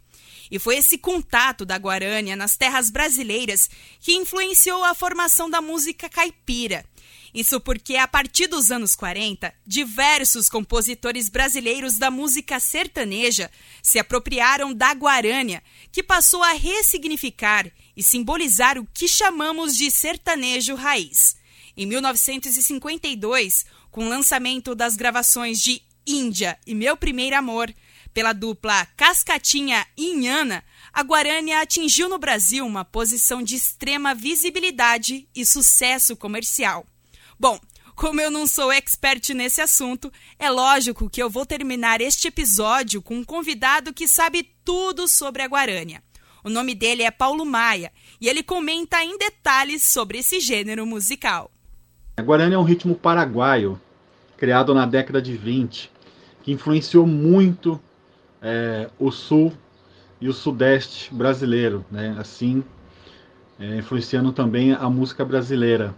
E 0.51 0.59
foi 0.59 0.77
esse 0.77 0.99
contato 0.99 1.65
da 1.65 1.77
Guarânia 1.77 2.35
nas 2.35 2.57
terras 2.57 2.91
brasileiras 2.91 3.69
que 4.01 4.13
influenciou 4.13 4.83
a 4.83 4.93
formação 4.93 5.49
da 5.49 5.61
música 5.61 6.09
caipira, 6.09 6.85
isso 7.33 7.61
porque, 7.61 7.95
a 7.95 8.07
partir 8.07 8.47
dos 8.47 8.71
anos 8.71 8.95
40, 8.95 9.53
diversos 9.65 10.49
compositores 10.49 11.29
brasileiros 11.29 11.97
da 11.97 12.11
música 12.11 12.59
sertaneja 12.59 13.49
se 13.81 13.97
apropriaram 13.99 14.73
da 14.73 14.93
guarânia, 14.93 15.63
que 15.91 16.03
passou 16.03 16.43
a 16.43 16.51
ressignificar 16.51 17.71
e 17.95 18.03
simbolizar 18.03 18.77
o 18.77 18.87
que 18.93 19.07
chamamos 19.07 19.77
de 19.77 19.89
sertanejo 19.89 20.75
raiz. 20.75 21.37
Em 21.75 21.85
1952, 21.85 23.65
com 23.89 24.05
o 24.05 24.09
lançamento 24.09 24.75
das 24.75 24.95
gravações 24.95 25.59
de 25.59 25.81
Índia 26.05 26.57
e 26.67 26.75
Meu 26.75 26.97
Primeiro 26.97 27.37
Amor, 27.37 27.73
pela 28.13 28.33
dupla 28.33 28.85
Cascatinha 28.97 29.85
e 29.95 30.11
Inhana, 30.11 30.63
a 30.91 31.01
Guarânia 31.01 31.61
atingiu 31.61 32.09
no 32.09 32.17
Brasil 32.17 32.65
uma 32.65 32.83
posição 32.83 33.41
de 33.41 33.55
extrema 33.55 34.13
visibilidade 34.13 35.27
e 35.33 35.45
sucesso 35.45 36.15
comercial. 36.17 36.85
Bom, 37.41 37.59
como 37.95 38.21
eu 38.21 38.29
não 38.29 38.45
sou 38.45 38.71
expert 38.71 39.33
nesse 39.33 39.61
assunto, 39.61 40.11
é 40.37 40.47
lógico 40.47 41.09
que 41.09 41.23
eu 41.23 41.27
vou 41.27 41.43
terminar 41.43 41.99
este 41.99 42.27
episódio 42.27 43.01
com 43.01 43.15
um 43.15 43.23
convidado 43.23 43.91
que 43.91 44.07
sabe 44.07 44.47
tudo 44.63 45.07
sobre 45.07 45.41
a 45.41 45.47
Guarânia. 45.47 46.03
O 46.43 46.51
nome 46.51 46.75
dele 46.75 47.01
é 47.01 47.09
Paulo 47.09 47.43
Maia 47.43 47.91
e 48.21 48.29
ele 48.29 48.43
comenta 48.43 49.03
em 49.03 49.17
detalhes 49.17 49.83
sobre 49.87 50.19
esse 50.19 50.39
gênero 50.39 50.85
musical. 50.85 51.49
A 52.15 52.21
Guarânia 52.21 52.57
é 52.57 52.59
um 52.59 52.63
ritmo 52.63 52.93
paraguaio, 52.93 53.81
criado 54.37 54.71
na 54.75 54.85
década 54.85 55.19
de 55.19 55.35
20, 55.35 55.91
que 56.43 56.51
influenciou 56.51 57.07
muito 57.07 57.81
é, 58.39 58.87
o 58.99 59.09
sul 59.09 59.51
e 60.21 60.29
o 60.29 60.33
sudeste 60.33 61.11
brasileiro, 61.11 61.83
né? 61.89 62.15
assim 62.19 62.63
é, 63.59 63.77
influenciando 63.77 64.31
também 64.31 64.73
a 64.73 64.87
música 64.91 65.25
brasileira. 65.25 65.95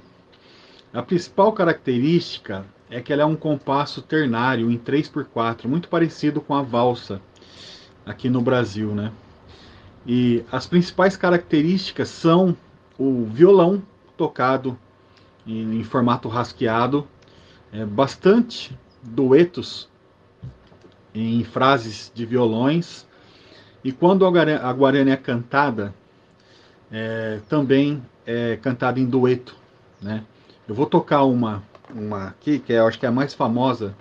A 0.94 1.02
principal 1.02 1.52
característica 1.52 2.64
é 2.88 3.02
que 3.02 3.12
ela 3.12 3.24
é 3.24 3.26
um 3.26 3.36
compasso 3.36 4.00
ternário 4.00 4.70
em 4.70 4.78
3x4, 4.78 5.66
muito 5.66 5.90
parecido 5.90 6.40
com 6.40 6.54
a 6.54 6.62
valsa 6.62 7.20
aqui 8.06 8.30
no 8.30 8.42
Brasil, 8.42 8.94
né? 8.94 9.12
E 10.06 10.46
as 10.52 10.68
principais 10.68 11.18
características 11.18 12.10
são 12.10 12.56
o 12.96 13.26
violão 13.26 13.82
tocado 14.16 14.78
em, 15.48 15.80
em 15.80 15.84
formato 15.84 16.28
rasqueado, 16.28 17.08
é, 17.72 17.84
bastante 17.84 18.78
duetos 19.02 19.90
em 21.12 21.44
frases 21.44 22.12
de 22.14 22.24
violões, 22.24 23.08
e 23.84 23.92
quando 23.92 24.28
a 24.28 24.74
Guarani 24.74 25.10
é 25.10 25.18
cantada, 25.18 25.92
é, 26.92 27.40
também 27.50 28.04
é 28.28 28.58
cantada 28.58 29.00
em 29.00 29.06
dueto, 29.08 29.56
né? 30.00 30.24
Eu 30.68 30.74
vou 30.76 30.86
tocar 30.86 31.24
uma, 31.24 31.62
uma 31.94 32.28
aqui, 32.28 32.60
que 32.60 32.74
é, 32.74 32.80
eu 32.80 32.88
acho 32.88 32.98
que 33.00 33.06
é 33.06 33.10
a 33.10 33.12
mais 33.12 33.34
famosa, 33.34 33.96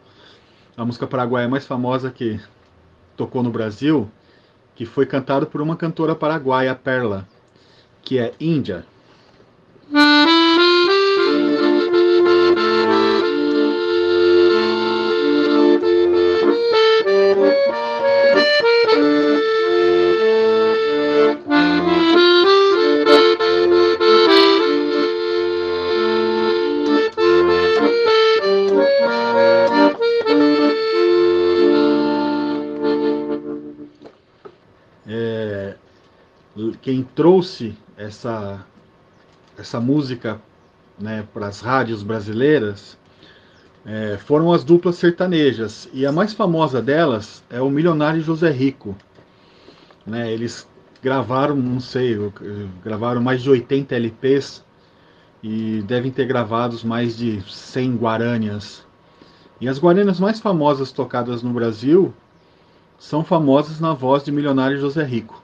a 0.77 0.85
música 0.85 1.07
paraguaia 1.07 1.49
mais 1.49 1.67
famosa 1.67 2.11
que 2.11 2.41
tocou 3.17 3.43
no 3.43 3.51
Brasil, 3.51 4.09
que 4.75 4.87
foi 4.87 5.05
cantada 5.05 5.45
por 5.45 5.61
uma 5.61 5.77
cantora 5.77 6.15
paraguaia, 6.15 6.75
Perla, 6.75 7.27
que 8.01 8.19
é 8.19 8.33
Índia. 8.41 8.87
Quem 36.93 37.03
trouxe 37.03 37.75
essa, 37.97 38.67
essa 39.57 39.81
música 39.81 40.39
né, 41.01 41.27
para 41.33 41.47
as 41.47 41.63
rádios 41.63 42.03
brasileiras 42.03 42.99
é, 43.87 44.19
foram 44.19 44.53
as 44.53 44.63
duplas 44.63 44.97
sertanejas. 44.97 45.89
E 45.95 46.05
a 46.05 46.13
mais 46.13 46.35
famosa 46.35 46.83
delas 46.83 47.43
é 47.49 47.63
o 47.63 47.71
Milionário 47.71 48.21
José 48.21 48.51
Rico. 48.51 48.95
Né, 50.05 50.31
eles 50.31 50.69
gravaram, 51.03 51.57
não 51.57 51.81
sei, 51.81 52.15
gravaram 52.85 53.23
mais 53.23 53.43
de 53.43 53.49
80 53.49 53.95
LPs 53.95 54.63
e 55.43 55.83
devem 55.87 56.11
ter 56.11 56.27
gravados 56.27 56.85
mais 56.85 57.17
de 57.17 57.41
100 57.51 57.97
guaranias. 57.97 58.87
E 59.59 59.67
as 59.67 59.79
guaranias 59.79 60.21
mais 60.21 60.41
famosas 60.41 60.93
tocadas 60.93 61.43
no 61.43 61.55
Brasil 61.55 62.13
são 62.99 63.25
famosas 63.25 63.81
na 63.81 63.95
voz 63.95 64.23
de 64.23 64.31
Milionário 64.31 64.79
José 64.79 65.03
Rico. 65.05 65.42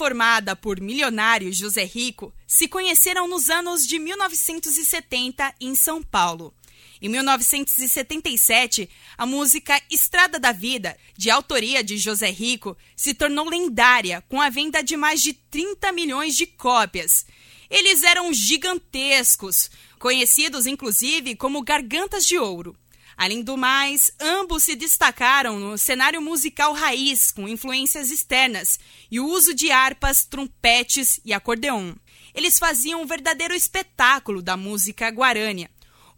Formada 0.00 0.56
por 0.56 0.80
milionário 0.80 1.52
José 1.52 1.84
Rico 1.84 2.32
se 2.46 2.66
conheceram 2.66 3.28
nos 3.28 3.50
anos 3.50 3.86
de 3.86 3.98
1970 3.98 5.54
em 5.60 5.74
São 5.74 6.02
Paulo. 6.02 6.54
Em 7.02 7.08
1977, 7.10 8.88
a 9.18 9.26
música 9.26 9.78
Estrada 9.90 10.40
da 10.40 10.52
Vida, 10.52 10.96
de 11.18 11.28
autoria 11.28 11.84
de 11.84 11.98
José 11.98 12.30
Rico, 12.30 12.78
se 12.96 13.12
tornou 13.12 13.46
lendária 13.50 14.24
com 14.26 14.40
a 14.40 14.48
venda 14.48 14.82
de 14.82 14.96
mais 14.96 15.20
de 15.20 15.34
30 15.34 15.92
milhões 15.92 16.34
de 16.34 16.46
cópias. 16.46 17.26
Eles 17.68 18.02
eram 18.02 18.32
gigantescos, 18.32 19.70
conhecidos 19.98 20.66
inclusive 20.66 21.36
como 21.36 21.62
Gargantas 21.62 22.24
de 22.24 22.38
Ouro. 22.38 22.74
Além 23.20 23.42
do 23.42 23.56
mais, 23.56 24.10
ambos 24.18 24.64
se 24.64 24.74
destacaram 24.74 25.58
no 25.58 25.76
cenário 25.76 26.22
musical 26.22 26.72
raiz, 26.72 27.30
com 27.30 27.46
influências 27.46 28.10
externas, 28.10 28.80
e 29.10 29.20
o 29.20 29.26
uso 29.26 29.54
de 29.54 29.70
harpas, 29.70 30.24
trompetes 30.24 31.20
e 31.24 31.32
acordeon. 31.32 31.92
Eles 32.34 32.58
faziam 32.58 33.02
um 33.02 33.06
verdadeiro 33.06 33.52
espetáculo 33.52 34.40
da 34.40 34.56
música 34.56 35.10
guarânia 35.10 35.68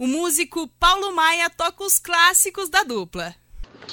o 0.03 0.07
músico 0.09 0.67
Paulo 0.81 1.15
Maia 1.15 1.49
toca 1.49 1.85
os 1.85 2.01
clássicos 2.01 2.69
da 2.69 2.83
dupla. 2.83 3.33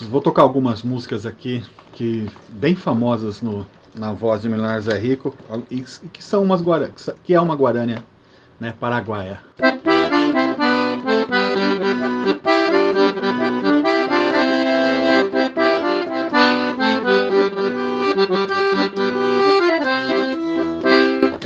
Vou 0.10 0.19
tocar 0.19 0.41
algumas 0.41 0.82
músicas 0.82 1.24
aqui 1.24 1.63
que 1.93 2.28
bem 2.50 2.76
famosas 2.76 3.43
no, 3.43 3.63
na 3.93 4.12
voz 4.12 4.41
de 4.41 4.50
Milionário 4.50 4.82
Zé 4.82 4.98
Rico 4.98 5.36
e 5.69 5.82
que 5.82 6.24
são 6.24 6.41
umas 6.41 6.62
que 7.24 7.36
é 7.36 7.39
uma 7.39 7.56
guarânia 7.56 8.04
né, 8.60 8.74
paraguaia. 8.80 9.39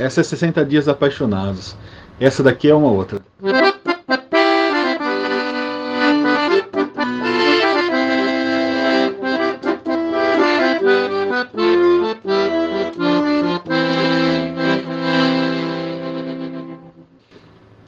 Essa 0.04 0.20
é 0.20 0.24
60 0.24 0.62
Dias 0.66 0.86
Apaixonados. 0.86 1.74
Essa 2.20 2.42
daqui 2.42 2.68
é 2.68 2.74
uma 2.74 2.90
outra. 2.90 3.22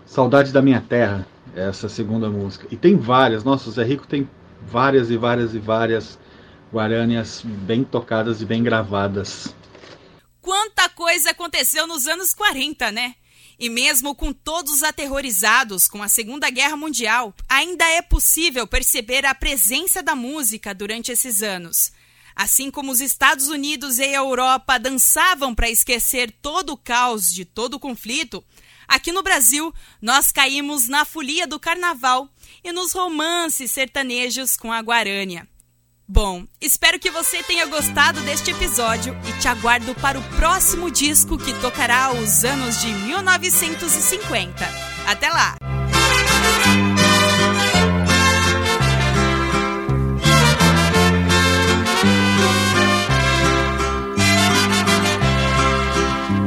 Saudade 0.07 0.55
da 0.55 0.63
Minha 0.63 0.81
Terra, 0.81 1.27
essa 1.55 1.87
segunda 1.91 2.31
música. 2.31 2.67
E 2.71 2.77
tem 2.77 2.97
várias, 2.97 3.45
nossa, 3.45 3.69
o 3.69 3.73
Zé 3.73 3.85
Rico 3.85 4.07
tem 4.07 4.27
várias 4.67 5.11
e 5.11 5.19
várias 5.19 5.55
e 5.55 5.59
várias 5.59 6.19
guarânias 6.73 7.45
bem 7.45 7.85
tocadas 7.85 8.41
e 8.41 8.47
bem 8.47 8.63
gravadas. 8.63 9.55
Quanta 10.47 10.89
coisa 10.89 11.31
aconteceu 11.31 11.89
nos 11.89 12.07
anos 12.07 12.33
40, 12.33 12.93
né? 12.93 13.17
E 13.59 13.69
mesmo 13.69 14.15
com 14.15 14.33
todos 14.33 14.85
aterrorizados 14.85 15.89
com 15.89 16.05
a 16.05 16.09
Segunda 16.09 16.49
Guerra 16.51 16.77
Mundial, 16.77 17.35
ainda 17.49 17.85
é 17.85 18.01
possível 18.01 18.65
perceber 18.65 19.27
a 19.27 19.35
presença 19.35 20.05
da 20.05 20.15
música 20.15 20.73
durante 20.73 21.11
esses 21.11 21.43
anos. 21.43 21.91
Assim 22.33 22.71
como 22.71 22.93
os 22.93 23.01
Estados 23.01 23.49
Unidos 23.49 23.99
e 23.99 24.05
a 24.05 24.19
Europa 24.19 24.79
dançavam 24.79 25.53
para 25.53 25.69
esquecer 25.69 26.31
todo 26.41 26.75
o 26.75 26.77
caos 26.77 27.35
de 27.35 27.45
todo 27.45 27.75
o 27.75 27.81
conflito, 27.81 28.45
Aqui 28.87 29.11
no 29.11 29.21
Brasil, 29.21 29.75
nós 30.01 30.31
caímos 30.31 30.87
na 30.87 31.05
folia 31.05 31.45
do 31.45 31.59
carnaval 31.59 32.29
e 32.63 32.71
nos 32.71 32.93
romances 32.93 33.73
sertanejos 33.73 34.57
com 34.57 34.73
a 34.73 34.79
Guarânia. 34.79 35.49
Bom, 36.09 36.45
espero 36.61 37.01
que 37.01 37.11
você 37.11 37.43
tenha 37.43 37.67
gostado 37.67 38.21
deste 38.21 38.53
episódio 38.53 39.19
e 39.29 39.41
te 39.41 39.49
aguardo 39.49 39.93
para 39.97 40.17
o 40.17 40.23
próximo 40.37 40.89
disco 40.89 41.37
que 41.37 41.53
tocará 41.55 42.13
os 42.13 42.45
anos 42.45 42.81
de 42.81 42.87
1950. 42.87 44.65
Até 45.05 45.29
lá! 45.29 45.57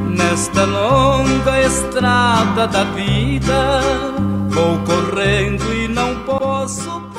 Nesta 0.08 0.64
longa 0.64 1.62
estrada 1.66 2.66
da 2.66 2.86
vida, 2.86 3.82
vou 4.52 4.80
correndo 4.86 5.74
e 5.74 5.90
não 5.90 6.24
posso 6.24 7.10